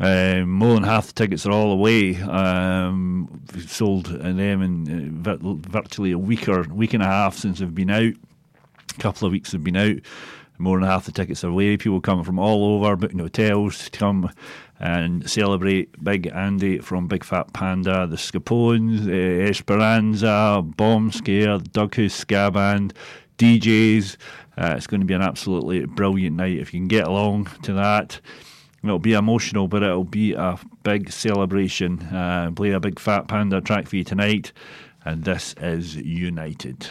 [0.00, 2.16] Um, more than half the tickets are all away.
[2.16, 5.36] Um, sold them in uh,
[5.68, 8.14] virtually a week or week and a half since they've been out.
[8.98, 9.96] Couple of weeks have been out.
[10.58, 11.76] More than half the tickets are away.
[11.76, 14.30] People coming from all over, booking hotels to come
[14.78, 22.12] and celebrate Big Andy from Big Fat Panda, the Scapones, uh, Esperanza, Bomb Scare, Dughouse
[22.12, 22.92] Ska Band,
[23.38, 24.16] DJs.
[24.56, 26.58] Uh, it's going to be an absolutely brilliant night.
[26.58, 28.20] If you can get along to that,
[28.84, 32.00] it'll be emotional, but it'll be a big celebration.
[32.00, 34.52] Uh, play a big fat panda track for you tonight,
[35.04, 36.88] and this is United.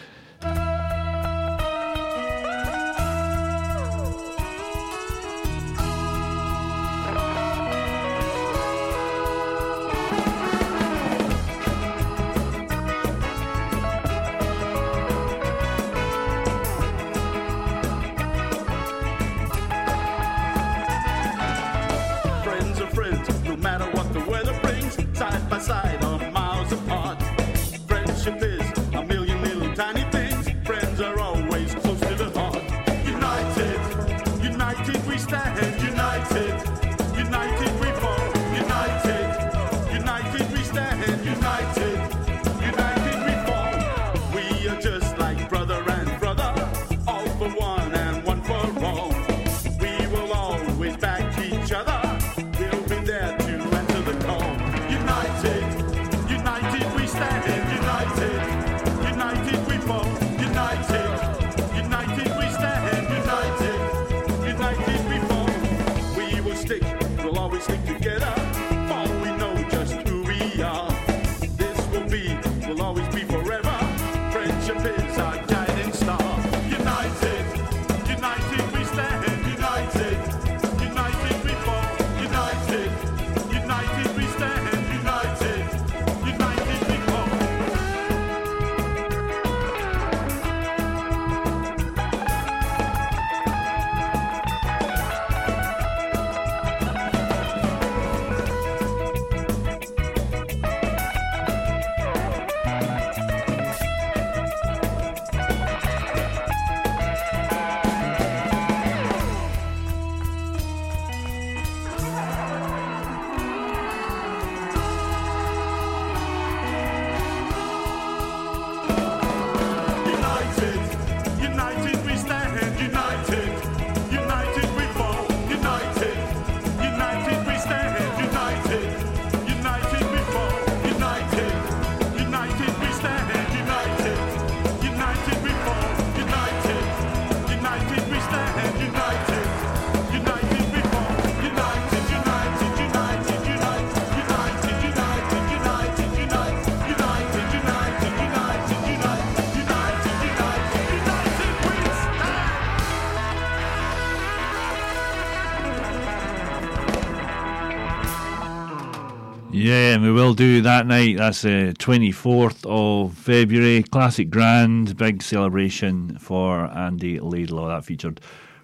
[160.32, 161.18] Will do that night.
[161.18, 163.84] That's the 24th of February.
[163.84, 167.68] Classic Grand, big celebration for Andy Laidlaw.
[167.68, 168.22] That featured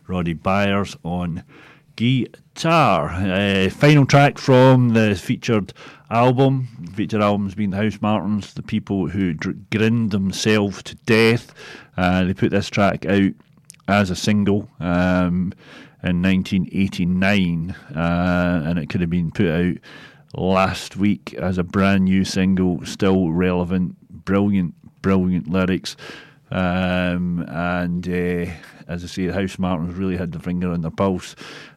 [0.07, 1.44] Roddy Byers on
[1.98, 3.10] guitar.
[3.10, 5.73] Uh, final track from the featured
[6.10, 6.69] album.
[6.95, 11.53] Featured album's been the Housemartins, the people who dr- grinned themselves to death.
[11.98, 13.34] Uh, they put this track out
[13.89, 15.52] as a single um,
[16.02, 19.76] in 1989, uh, and it could have been put out
[20.36, 23.95] last week as a brand new single, still relevant,
[24.26, 25.95] brilliant, brilliant lyrics.
[26.49, 28.52] Um, and uh,
[28.88, 31.36] as I say, the Housemartins really had the finger on their pulse.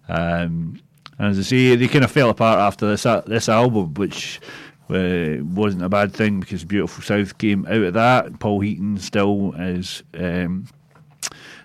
[0.09, 0.81] Um,
[1.19, 4.41] and as I say, they kind of fell apart after this uh, this album, which
[4.89, 8.39] uh, wasn't a bad thing because Beautiful South came out of that.
[8.41, 10.03] Paul Heaton still is.
[10.15, 10.67] Um,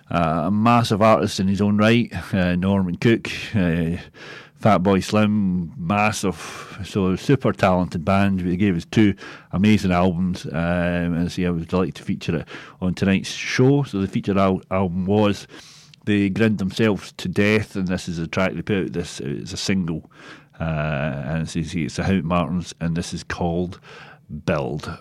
[0.08, 3.96] a massive artist in his own right, uh, Norman Cook, uh,
[4.66, 8.40] Fatboy Slim, massive, so super talented band.
[8.40, 9.14] They gave us two
[9.52, 10.52] amazing albums, um,
[11.14, 12.48] and see, I would like to feature it
[12.80, 13.84] on tonight's show.
[13.84, 15.46] So the featured al- album was
[16.04, 18.92] "They Grinned Themselves to Death," and this is a track they put out.
[18.92, 20.10] This is a single,
[20.58, 23.78] uh, and see, it's the Housemartins, and this is called
[24.46, 24.98] "Build."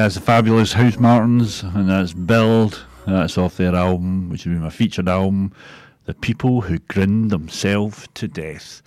[0.00, 2.86] that's the fabulous Housemartins, and that's Build.
[3.04, 5.52] And that's off their album, which will be my featured album,
[6.06, 8.80] The People Who Grinned Themselves to Death.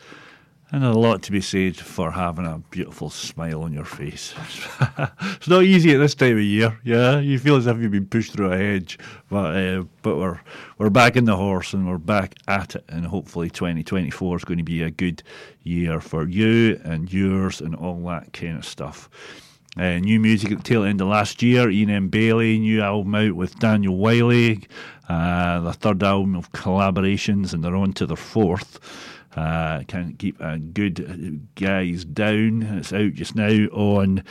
[0.72, 4.34] And a lot to be said for having a beautiful smile on your face.
[5.22, 7.20] it's not easy at this time of year, yeah.
[7.20, 8.98] You feel as if you've been pushed through a hedge,
[9.30, 10.40] but uh, but we're
[10.80, 14.58] we're back in the horse and we're back at it, and hopefully 2024 is going
[14.58, 15.22] to be a good
[15.62, 19.12] year for you and yours and all that kind of stuff.
[19.78, 21.70] Uh, new music at the tail end of last year.
[21.70, 22.08] Ian M.
[22.10, 24.68] Bailey, new album out with Daniel Wylie.
[25.10, 28.80] Uh, the third album of collaborations, and they're on to their fourth.
[29.36, 32.62] Uh, can't keep uh, good guys down.
[32.62, 34.24] It's out just now on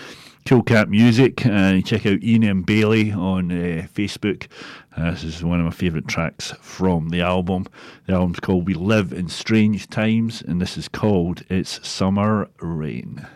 [0.46, 1.44] Cool Cat Music.
[1.44, 2.62] Uh, check out Ian M.
[2.62, 4.46] Bailey on uh, Facebook.
[4.96, 7.66] Uh, this is one of my favourite tracks from the album.
[8.06, 13.26] The album's called We Live in Strange Times, and this is called It's Summer Rain.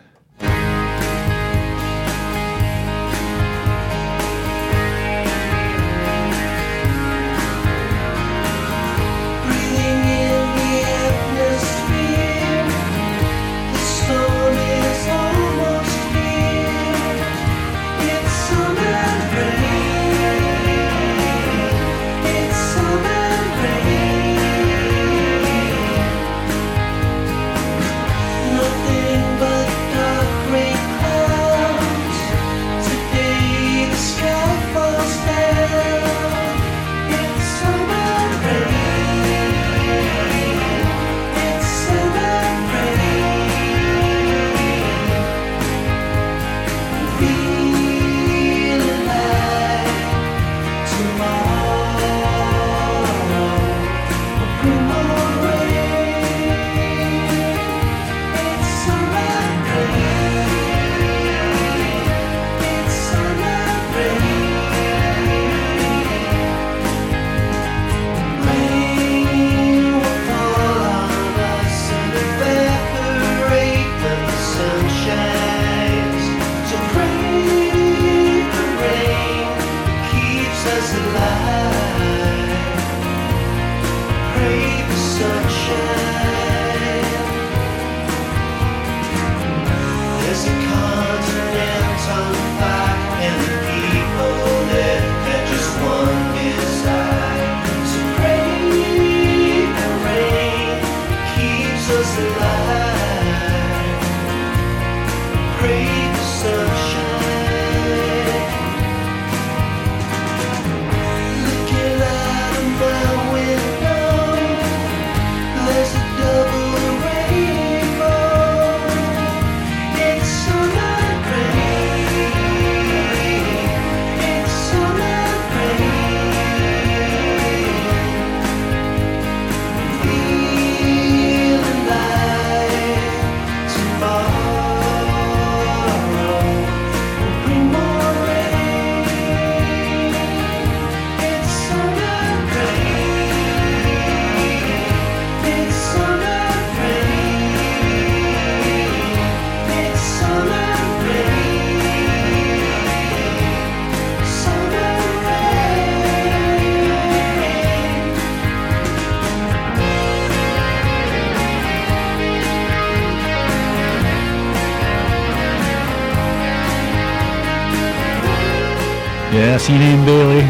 [169.68, 170.42] Ian Bailey.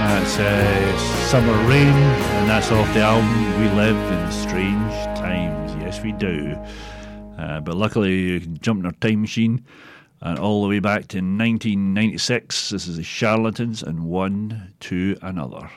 [0.00, 0.98] That's uh,
[1.28, 5.74] Summer Rain, and that's off the album We Live in Strange Times.
[5.82, 6.56] Yes, we do.
[7.38, 9.62] Uh, but luckily, you can jump in our time machine
[10.22, 12.70] and all the way back to 1996.
[12.70, 15.68] This is the Charlatans and One to Another.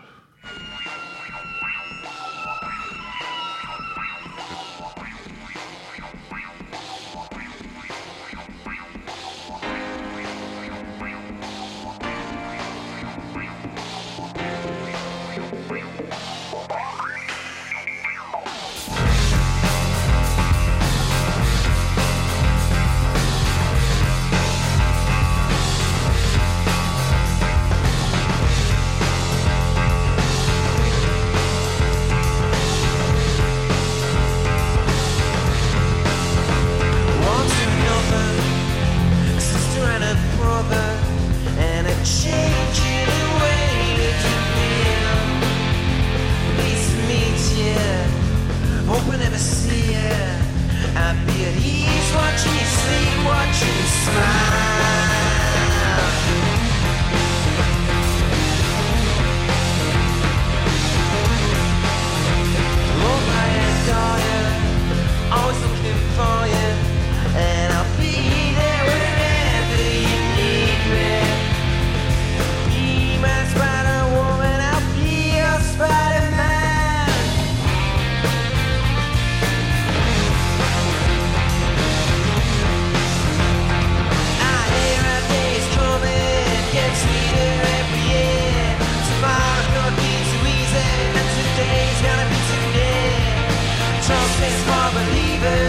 [94.49, 95.68] Is for believers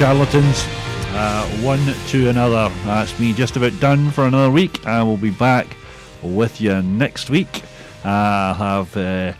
[0.00, 0.64] Charlatans.
[1.12, 2.74] Uh, one to another.
[2.86, 4.86] That's me just about done for another week.
[4.86, 5.76] I will be back
[6.22, 7.62] with you next week.
[8.02, 9.34] I'll have uh,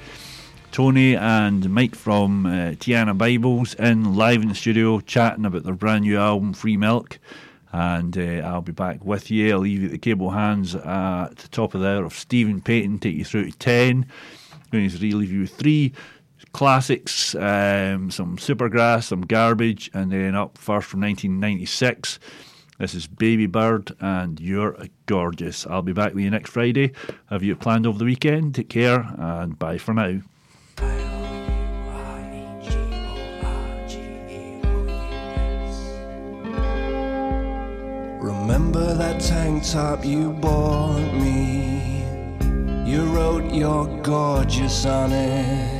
[0.70, 5.72] Tony and Mike from uh, Tijuana Bibles in live in the studio chatting about their
[5.72, 7.18] brand new album, Free Milk.
[7.72, 9.52] And uh, I'll be back with you.
[9.52, 12.98] I'll leave you the cable hands at the top of the hour of Stephen Payton,
[12.98, 14.04] take you through to 10.
[14.70, 15.94] Going to leave you with three
[16.52, 22.18] classics, um, some Supergrass, some Garbage, and then up first from 1996.
[22.78, 25.66] This is Babybird, and you're gorgeous.
[25.66, 26.92] I'll be back with you next Friday.
[27.28, 28.54] Have you planned over the weekend?
[28.54, 30.20] Take care, and bye for now.
[38.20, 42.04] Remember that tank top you bought me?
[42.90, 45.79] You wrote you're gorgeous on it.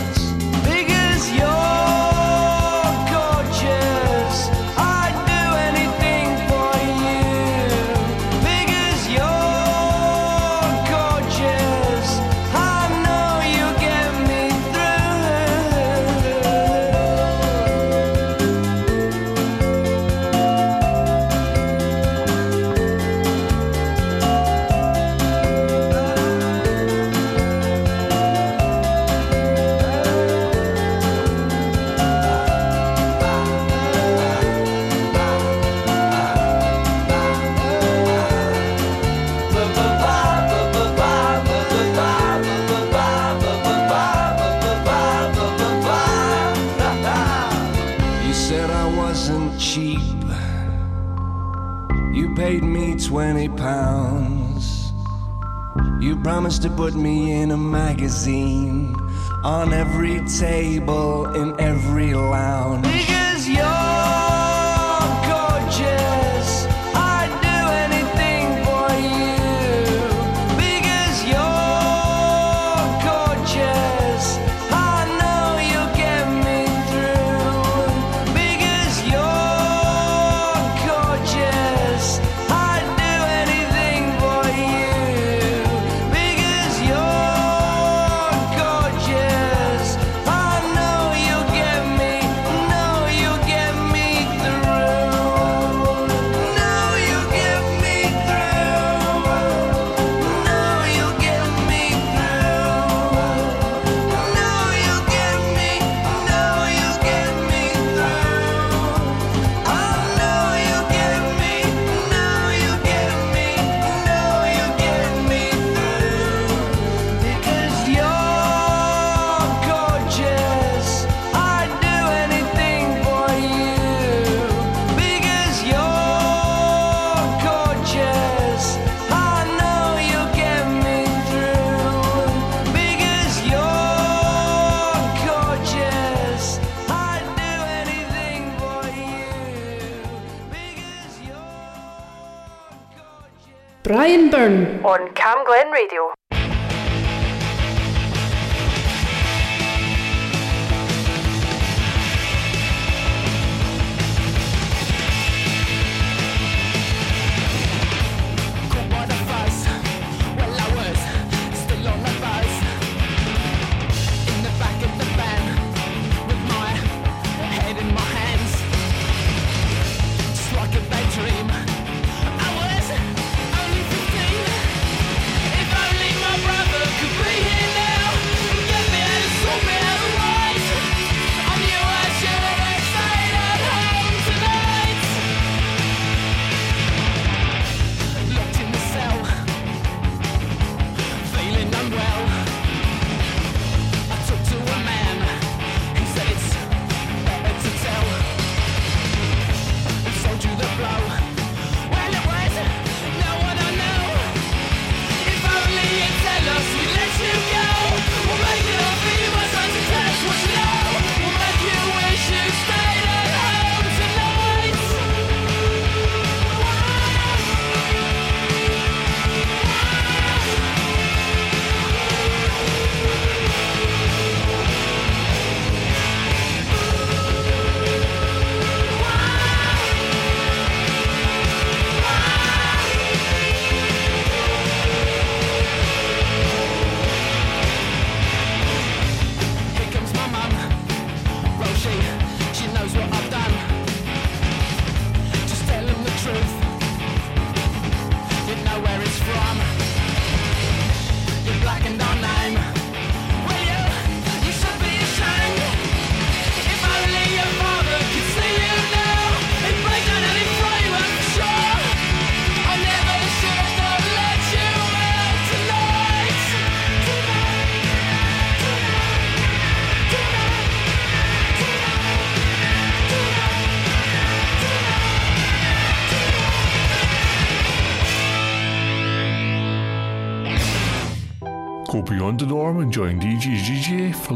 [56.23, 58.95] promised to put me in a magazine.
[59.43, 62.90] On every table in every lounge.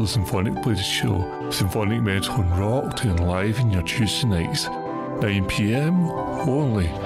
[0.06, 1.50] the Symphonic Blues Show.
[1.50, 7.05] Symphonic Metal and Rock and live in your Tuesday nights, 9pm only.